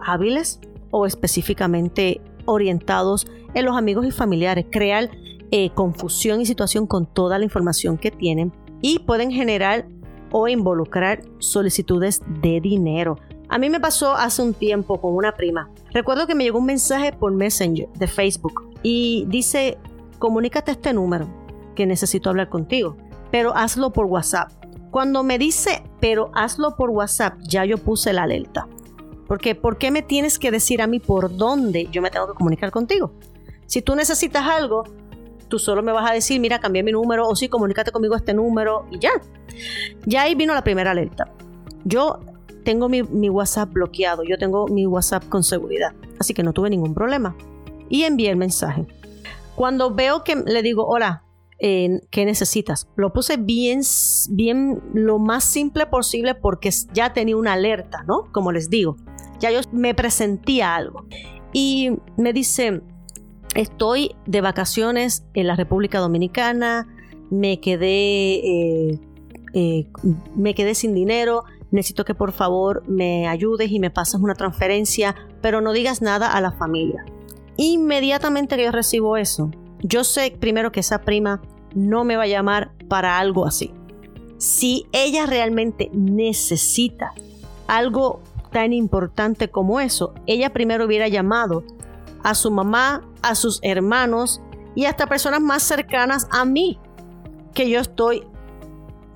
hábiles 0.04 0.60
o 0.90 1.06
específicamente 1.06 2.20
orientados 2.44 3.26
en 3.54 3.64
los 3.64 3.78
amigos 3.78 4.04
y 4.04 4.10
familiares, 4.10 4.66
crear 4.70 5.10
eh, 5.50 5.70
confusión 5.70 6.42
y 6.42 6.46
situación 6.46 6.86
con 6.86 7.06
toda 7.06 7.38
la 7.38 7.44
información 7.44 7.96
que 7.96 8.10
tienen 8.10 8.52
y 8.82 8.98
pueden 8.98 9.30
generar 9.30 9.86
o 10.32 10.48
involucrar 10.48 11.22
solicitudes 11.38 12.22
de 12.42 12.60
dinero. 12.60 13.18
A 13.48 13.58
mí 13.58 13.68
me 13.70 13.80
pasó 13.80 14.14
hace 14.14 14.42
un 14.42 14.54
tiempo 14.54 15.00
con 15.00 15.14
una 15.14 15.32
prima. 15.32 15.70
Recuerdo 15.92 16.26
que 16.26 16.34
me 16.34 16.44
llegó 16.44 16.58
un 16.58 16.66
mensaje 16.66 17.12
por 17.12 17.32
Messenger 17.32 17.88
de 17.92 18.06
Facebook 18.06 18.70
y 18.82 19.26
dice, 19.28 19.78
comunícate 20.18 20.72
este 20.72 20.92
número 20.92 21.28
que 21.74 21.86
necesito 21.86 22.30
hablar 22.30 22.48
contigo, 22.48 22.96
pero 23.30 23.54
hazlo 23.54 23.92
por 23.92 24.06
WhatsApp. 24.06 24.50
Cuando 24.90 25.22
me 25.22 25.38
dice, 25.38 25.82
pero 26.00 26.30
hazlo 26.34 26.76
por 26.76 26.90
WhatsApp, 26.90 27.38
ya 27.42 27.64
yo 27.64 27.78
puse 27.78 28.12
la 28.12 28.24
alerta. 28.24 28.68
Porque 29.26 29.54
¿por 29.54 29.78
qué 29.78 29.90
me 29.90 30.02
tienes 30.02 30.38
que 30.38 30.50
decir 30.50 30.82
a 30.82 30.86
mí 30.86 30.98
por 30.98 31.36
dónde 31.36 31.88
yo 31.90 32.02
me 32.02 32.10
tengo 32.10 32.26
que 32.26 32.34
comunicar 32.34 32.70
contigo? 32.70 33.12
Si 33.66 33.80
tú 33.80 33.94
necesitas 33.94 34.46
algo, 34.46 34.84
tú 35.52 35.58
solo 35.58 35.82
me 35.82 35.92
vas 35.92 36.10
a 36.10 36.14
decir, 36.14 36.40
mira, 36.40 36.60
cambié 36.60 36.82
mi 36.82 36.92
número 36.92 37.28
o 37.28 37.36
sí, 37.36 37.50
comunícate 37.50 37.92
conmigo 37.92 38.16
este 38.16 38.32
número 38.32 38.86
y 38.90 38.98
ya. 38.98 39.10
Ya 40.06 40.22
ahí 40.22 40.34
vino 40.34 40.54
la 40.54 40.64
primera 40.64 40.92
alerta. 40.92 41.30
Yo 41.84 42.20
tengo 42.64 42.88
mi, 42.88 43.02
WhatsApp 43.28 43.70
bloqueado, 43.70 44.22
yo 44.24 44.38
tengo 44.38 44.66
mi 44.66 44.86
WhatsApp 44.86 45.28
con 45.28 45.44
seguridad, 45.44 45.92
así 46.18 46.32
que 46.32 46.42
no 46.42 46.54
tuve 46.54 46.70
ningún 46.70 46.94
problema. 46.94 47.36
Y 47.90 48.04
envié 48.04 48.30
el 48.30 48.36
mensaje. 48.36 48.86
Cuando 49.54 49.94
veo 49.94 50.24
que 50.24 50.36
le 50.36 50.62
digo, 50.62 50.86
hola, 50.86 51.22
eh, 51.58 52.00
¿qué 52.08 52.24
necesitas? 52.24 52.88
Lo 52.96 53.12
puse 53.12 53.36
bien, 53.36 53.82
bien, 54.30 54.80
lo 54.94 55.18
más 55.18 55.44
simple 55.44 55.84
posible 55.84 56.34
porque 56.34 56.70
ya 56.94 57.12
tenía 57.12 57.36
una 57.36 57.52
alerta, 57.52 58.04
¿no? 58.06 58.32
Como 58.32 58.52
les 58.52 58.70
digo 58.70 58.96
ya 59.42 59.50
yo 59.50 59.60
me 59.72 59.94
presentía 59.94 60.74
algo. 60.74 61.04
Y 61.52 61.90
me 62.16 62.32
dice, 62.32 62.80
estoy 63.54 64.14
de 64.26 64.40
vacaciones 64.40 65.24
en 65.34 65.46
la 65.46 65.56
República 65.56 65.98
Dominicana, 65.98 66.88
me 67.30 67.60
quedé, 67.60 68.34
eh, 68.34 69.00
eh, 69.54 69.86
me 70.36 70.54
quedé 70.54 70.74
sin 70.74 70.94
dinero, 70.94 71.44
necesito 71.70 72.04
que 72.04 72.14
por 72.14 72.32
favor 72.32 72.82
me 72.86 73.26
ayudes 73.26 73.70
y 73.70 73.80
me 73.80 73.90
pases 73.90 74.20
una 74.20 74.34
transferencia, 74.34 75.14
pero 75.40 75.60
no 75.60 75.72
digas 75.72 76.02
nada 76.02 76.32
a 76.32 76.40
la 76.40 76.52
familia. 76.52 77.04
Inmediatamente 77.56 78.56
que 78.56 78.64
yo 78.64 78.72
recibo 78.72 79.16
eso, 79.16 79.50
yo 79.80 80.04
sé 80.04 80.34
primero 80.38 80.72
que 80.72 80.80
esa 80.80 81.00
prima 81.02 81.42
no 81.74 82.04
me 82.04 82.16
va 82.16 82.24
a 82.24 82.28
llamar 82.28 82.72
para 82.88 83.18
algo 83.18 83.46
así. 83.46 83.72
Si 84.38 84.86
ella 84.92 85.26
realmente 85.26 85.90
necesita 85.92 87.12
algo 87.66 88.20
tan 88.50 88.72
importante 88.72 89.48
como 89.48 89.80
eso, 89.80 90.14
ella 90.26 90.52
primero 90.52 90.84
hubiera 90.84 91.08
llamado 91.08 91.64
a 92.22 92.34
su 92.34 92.50
mamá, 92.50 93.02
a 93.22 93.34
sus 93.34 93.58
hermanos 93.62 94.40
y 94.74 94.86
hasta 94.86 95.06
personas 95.06 95.40
más 95.40 95.62
cercanas 95.62 96.26
a 96.30 96.44
mí, 96.44 96.78
que 97.54 97.68
yo 97.68 97.80
estoy 97.80 98.24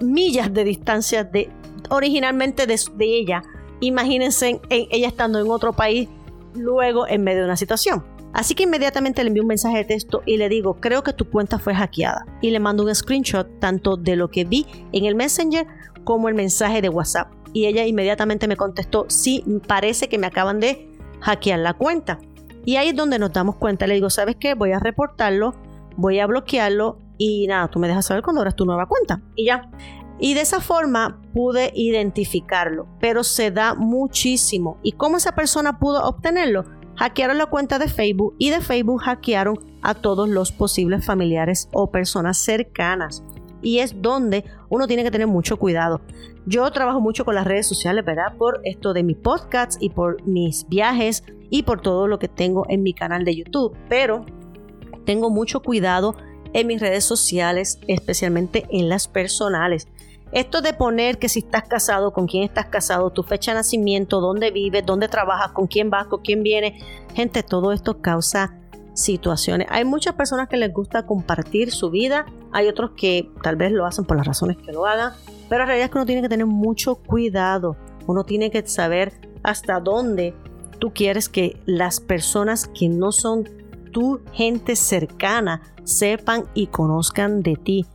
millas 0.01 0.53
de 0.53 0.65
distancia 0.65 1.25
de 1.25 1.51
originalmente 1.91 2.67
de, 2.67 2.79
ella. 2.99 3.43
Imagínense 3.81 4.61
ella 4.71 5.09
estando 5.09 5.39
en 5.39 5.51
otro 5.51 5.73
país 5.73 6.09
luego 6.55 7.07
en 7.07 7.23
medio 7.23 7.41
de 7.41 7.45
una 7.47 7.57
situación. 7.57 8.05
Así 8.33 8.55
que 8.55 8.65
inmediatamente 8.65 9.23
le 9.23 9.29
envío 9.29 9.43
un 9.43 9.49
mensaje 9.49 9.79
de 9.79 9.85
texto 9.85 10.23
y 10.27 10.37
le 10.37 10.51
digo, 10.51 10.75
creo 10.75 11.03
que 11.03 11.15
tu 11.15 11.31
cuenta 11.31 11.59
fue 11.59 11.75
hackeada. 11.75 12.27
Y 12.43 12.51
le 12.51 12.61
mando 12.61 12.85
un 12.85 12.95
screenshot 12.95 13.49
tanto 13.61 13.97
de 13.97 14.15
lo 14.15 14.29
que 14.29 14.45
vi 14.45 14.67
en 14.93 15.07
el 15.07 15.15
Messenger 15.15 15.67
como 16.05 16.29
el 16.29 16.35
mensaje 16.35 16.83
de 16.83 16.91
WhatsApp. 16.91 17.33
Y 17.55 17.65
ella 17.65 17.87
inmediatamente 17.87 18.47
me 18.47 18.57
contestó, 18.57 19.07
sí, 19.09 19.43
parece 19.67 20.11
que 20.11 20.19
me 20.19 20.27
acaban 20.27 20.61
de 20.61 20.87
hackear 21.21 21.61
la 21.61 21.73
cuenta. 21.73 22.19
Y 22.67 22.77
ahí 22.77 22.89
es 22.89 22.97
donde 22.97 23.19
nos 23.19 23.33
damos 23.33 23.57
cuenta. 23.57 23.87
Le 23.87 23.95
digo, 23.95 24.11
¿sabes 24.11 24.37
qué? 24.39 24.55
Voy 24.55 24.73
a 24.73 24.81
reportarlo, 24.81 25.55
voy 25.97 26.19
a 26.19 26.27
bloquearlo 26.27 26.99
y 27.17 27.47
nada, 27.47 27.69
tú 27.69 27.79
me 27.79 27.89
dejas 27.89 28.07
saber 28.07 28.23
cuando 28.23 28.43
abras 28.43 28.57
tu 28.57 28.67
nueva 28.67 28.87
cuenta. 28.87 29.23
Y 29.37 29.47
ya. 29.47 29.71
Y 30.19 30.35
de 30.35 30.41
esa 30.41 30.61
forma 30.61 31.23
pude 31.33 31.73
identificarlo, 31.75 32.89
pero 33.01 33.23
se 33.23 33.53
da 33.53 33.75
muchísimo. 33.75 34.79
¿Y 34.83 34.93
cómo 34.93 35.17
esa 35.17 35.35
persona 35.37 35.79
pudo 35.79 36.05
obtenerlo? 36.05 36.65
Hackearon 36.97 37.39
la 37.39 37.47
cuenta 37.47 37.79
de 37.79 37.89
Facebook 37.89 38.35
y 38.39 38.51
de 38.51 38.61
Facebook 38.61 39.03
hackearon 39.03 39.61
a 39.83 39.95
todos 39.95 40.29
los 40.29 40.51
posibles 40.51 41.05
familiares 41.05 41.69
o 41.73 41.91
personas 41.91 42.39
cercanas. 42.39 43.23
Y 43.63 43.79
es 43.79 44.01
donde 44.01 44.45
uno 44.69 44.87
tiene 44.87 45.03
que 45.03 45.11
tener 45.11 45.27
mucho 45.27 45.57
cuidado. 45.57 46.01
Yo 46.47 46.71
trabajo 46.71 47.01
mucho 47.01 47.25
con 47.25 47.35
las 47.35 47.47
redes 47.47 47.67
sociales, 47.67 48.05
¿verdad? 48.05 48.37
Por 48.37 48.61
esto 48.65 48.93
de 48.93 49.03
mis 49.03 49.17
podcasts 49.17 49.79
y 49.81 49.91
por 49.91 50.23
mis 50.27 50.69
viajes 50.69 51.25
y 51.51 51.63
por 51.63 51.81
todo 51.81 52.07
lo 52.07 52.19
que 52.19 52.29
tengo 52.29 52.67
en 52.69 52.83
mi 52.83 52.93
canal 52.93 53.25
de 53.25 53.37
YouTube. 53.37 53.77
Pero 53.89 54.25
tengo 55.05 55.31
mucho 55.31 55.61
cuidado 55.61 56.17
en 56.53 56.67
mis 56.67 56.81
redes 56.81 57.05
sociales, 57.05 57.79
especialmente 57.89 58.67
en 58.71 58.89
las 58.89 59.09
personales. 59.09 59.89
Esto 60.33 60.61
de 60.61 60.73
poner 60.73 61.19
que 61.19 61.29
si 61.29 61.41
estás 61.41 61.69
casado, 61.69 62.13
con 62.13 62.27
quién 62.27 62.43
estás 62.43 62.67
casado, 62.67 63.11
tu 63.11 63.23
fecha 63.23 63.53
de 63.53 63.59
nacimiento, 63.59 64.21
dónde 64.21 64.51
vives, 64.51 64.85
dónde 64.85 65.09
trabajas, 65.09 65.53
con 65.53 65.67
quién 65.67 65.89
vas, 65.89 66.09
con 66.09 66.21
quién 66.23 66.43
viene. 66.43 66.81
Gente, 67.15 67.43
todo 67.43 67.73
esto 67.73 68.01
causa 68.01 68.59
situaciones. 68.97 69.69
Hay 69.71 69.85
muchas 69.85 70.15
personas 70.15 70.49
que 70.49 70.57
les 70.57 70.73
gusta 70.73 71.07
compartir 71.07 71.71
su 71.71 71.91
vida, 71.91 72.27
hay 72.53 72.67
otros 72.67 72.93
que 72.97 73.31
tal 73.43 73.57
vez 73.57 73.71
lo 73.71 73.87
hacen 73.87 74.05
por 74.05 74.17
las 74.17 74.27
razones 74.27 74.57
que 74.57 74.73
lo 74.73 74.87
hagan, 74.87 75.13
pero 75.49 75.61
la 75.61 75.67
realidad 75.67 75.87
es 75.87 75.91
que 75.93 75.99
uno 75.99 76.07
tiene 76.07 76.23
que 76.23 76.29
tener 76.29 76.47
mucho 76.47 76.97
cuidado. 76.97 77.77
Uno 78.07 78.25
tiene 78.25 78.51
que 78.51 78.67
saber 78.67 79.13
hasta 79.43 79.81
dónde 79.81 80.35
tú 80.79 80.93
quieres 80.93 81.29
que 81.29 81.61
las 81.67 82.01
personas 82.01 82.69
que 82.69 82.89
no 82.89 83.13
son 83.13 83.49
tu 83.93 84.21
gente 84.33 84.77
cercana 84.77 85.63
sepan 85.85 86.45
y 86.55 86.67
conozcan 86.67 87.43
de 87.43 87.57
ti 87.57 87.87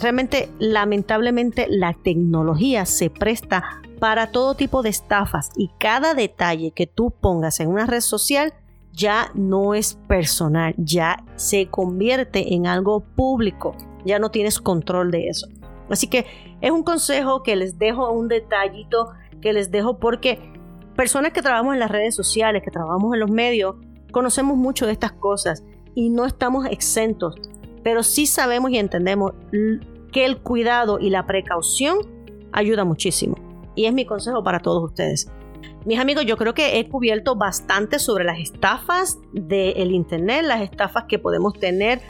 realmente 0.00 0.50
lamentablemente 0.58 1.66
la 1.68 1.92
tecnología 1.92 2.86
se 2.86 3.10
presta 3.10 3.82
para 3.98 4.30
todo 4.30 4.54
tipo 4.54 4.82
de 4.82 4.90
estafas 4.90 5.50
y 5.56 5.70
cada 5.78 6.14
detalle 6.14 6.70
que 6.70 6.86
tú 6.86 7.10
pongas 7.10 7.60
en 7.60 7.68
una 7.68 7.86
red 7.86 8.00
social 8.00 8.54
ya 8.98 9.30
no 9.34 9.74
es 9.74 9.94
personal, 10.08 10.74
ya 10.76 11.24
se 11.36 11.68
convierte 11.68 12.54
en 12.54 12.66
algo 12.66 13.00
público, 13.00 13.76
ya 14.04 14.18
no 14.18 14.30
tienes 14.30 14.60
control 14.60 15.10
de 15.10 15.28
eso. 15.28 15.46
Así 15.88 16.08
que 16.08 16.26
es 16.60 16.70
un 16.70 16.82
consejo 16.82 17.42
que 17.42 17.56
les 17.56 17.78
dejo, 17.78 18.10
un 18.10 18.28
detallito 18.28 19.12
que 19.40 19.52
les 19.52 19.70
dejo 19.70 19.98
porque 19.98 20.38
personas 20.96 21.32
que 21.32 21.40
trabajamos 21.40 21.74
en 21.74 21.80
las 21.80 21.90
redes 21.90 22.14
sociales, 22.14 22.62
que 22.62 22.70
trabajamos 22.70 23.14
en 23.14 23.20
los 23.20 23.30
medios, 23.30 23.76
conocemos 24.10 24.56
mucho 24.56 24.86
de 24.86 24.92
estas 24.92 25.12
cosas 25.12 25.62
y 25.94 26.10
no 26.10 26.26
estamos 26.26 26.66
exentos 26.66 27.36
pero 27.82 28.02
sí 28.02 28.26
sabemos 28.26 28.70
y 28.70 28.78
entendemos 28.78 29.32
que 30.12 30.24
el 30.24 30.38
cuidado 30.38 30.98
y 30.98 31.10
la 31.10 31.26
precaución 31.26 31.98
ayuda 32.52 32.84
muchísimo. 32.84 33.36
Y 33.74 33.86
es 33.86 33.94
mi 33.94 34.04
consejo 34.04 34.42
para 34.42 34.60
todos 34.60 34.84
ustedes. 34.84 35.30
Mis 35.84 35.98
amigos, 35.98 36.24
yo 36.26 36.36
creo 36.36 36.54
que 36.54 36.78
he 36.78 36.88
cubierto 36.88 37.36
bastante 37.36 37.98
sobre 37.98 38.24
las 38.24 38.38
estafas 38.38 39.18
del 39.32 39.92
Internet, 39.92 40.44
las 40.44 40.60
estafas 40.60 41.04
que 41.04 41.18
podemos 41.18 41.54
tener 41.54 42.00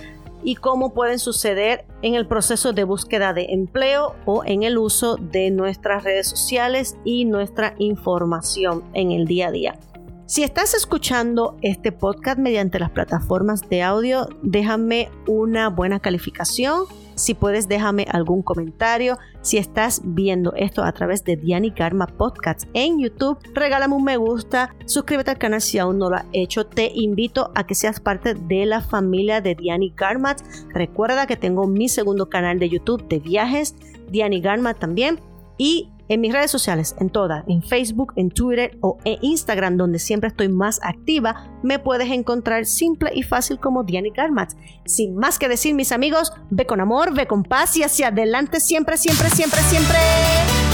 y 0.42 0.54
cómo 0.54 0.94
pueden 0.94 1.18
suceder 1.18 1.84
en 2.02 2.14
el 2.14 2.26
proceso 2.26 2.72
de 2.72 2.84
búsqueda 2.84 3.32
de 3.32 3.46
empleo 3.50 4.14
o 4.24 4.44
en 4.44 4.62
el 4.62 4.78
uso 4.78 5.16
de 5.16 5.50
nuestras 5.50 6.04
redes 6.04 6.28
sociales 6.28 6.96
y 7.04 7.24
nuestra 7.24 7.74
información 7.78 8.84
en 8.94 9.12
el 9.12 9.26
día 9.26 9.48
a 9.48 9.50
día. 9.50 9.78
Si 10.26 10.42
estás 10.42 10.74
escuchando 10.74 11.56
este 11.62 11.90
podcast 11.90 12.38
mediante 12.38 12.78
las 12.78 12.90
plataformas 12.90 13.68
de 13.68 13.82
audio, 13.82 14.28
déjame 14.42 15.10
una 15.26 15.70
buena 15.70 16.00
calificación. 16.00 16.84
Si 17.18 17.34
puedes, 17.34 17.68
déjame 17.68 18.06
algún 18.10 18.42
comentario. 18.42 19.18
Si 19.42 19.58
estás 19.58 20.00
viendo 20.04 20.52
esto 20.54 20.84
a 20.84 20.92
través 20.92 21.24
de 21.24 21.36
Diani 21.36 21.72
Karma 21.72 22.06
Podcast 22.06 22.68
en 22.74 23.00
YouTube, 23.00 23.38
regálame 23.54 23.94
un 23.94 24.04
me 24.04 24.16
gusta, 24.16 24.74
suscríbete 24.86 25.32
al 25.32 25.38
canal 25.38 25.60
si 25.60 25.78
aún 25.78 25.98
no 25.98 26.10
lo 26.10 26.16
has 26.16 26.26
hecho. 26.32 26.66
Te 26.66 26.90
invito 26.94 27.50
a 27.54 27.66
que 27.66 27.74
seas 27.74 28.00
parte 28.00 28.34
de 28.34 28.66
la 28.66 28.80
familia 28.80 29.40
de 29.40 29.54
Diani 29.54 29.90
Karma. 29.90 30.36
Recuerda 30.72 31.26
que 31.26 31.36
tengo 31.36 31.66
mi 31.66 31.88
segundo 31.88 32.28
canal 32.28 32.58
de 32.58 32.68
YouTube 32.68 33.06
de 33.08 33.18
viajes, 33.18 33.74
Diani 34.10 34.40
Karma 34.40 34.74
también. 34.74 35.20
Y 35.58 35.90
en 36.08 36.20
mis 36.20 36.32
redes 36.32 36.50
sociales, 36.50 36.94
en 36.98 37.10
todas, 37.10 37.44
en 37.48 37.62
Facebook, 37.62 38.12
en 38.16 38.30
Twitter 38.30 38.78
o 38.80 38.98
en 39.04 39.18
Instagram, 39.22 39.76
donde 39.76 39.98
siempre 39.98 40.28
estoy 40.28 40.48
más 40.48 40.80
activa, 40.82 41.58
me 41.62 41.78
puedes 41.78 42.10
encontrar 42.10 42.66
simple 42.66 43.10
y 43.14 43.22
fácil 43.22 43.58
como 43.58 43.84
Diani 43.84 44.10
Garmatz. 44.10 44.56
Sin 44.84 45.16
más 45.16 45.38
que 45.38 45.48
decir, 45.48 45.74
mis 45.74 45.92
amigos, 45.92 46.32
ve 46.50 46.66
con 46.66 46.80
amor, 46.80 47.14
ve 47.14 47.26
con 47.26 47.42
paz 47.42 47.76
y 47.76 47.82
hacia 47.82 48.08
adelante 48.08 48.60
siempre, 48.60 48.96
siempre, 48.96 49.30
siempre, 49.30 49.60
siempre. 49.60 50.67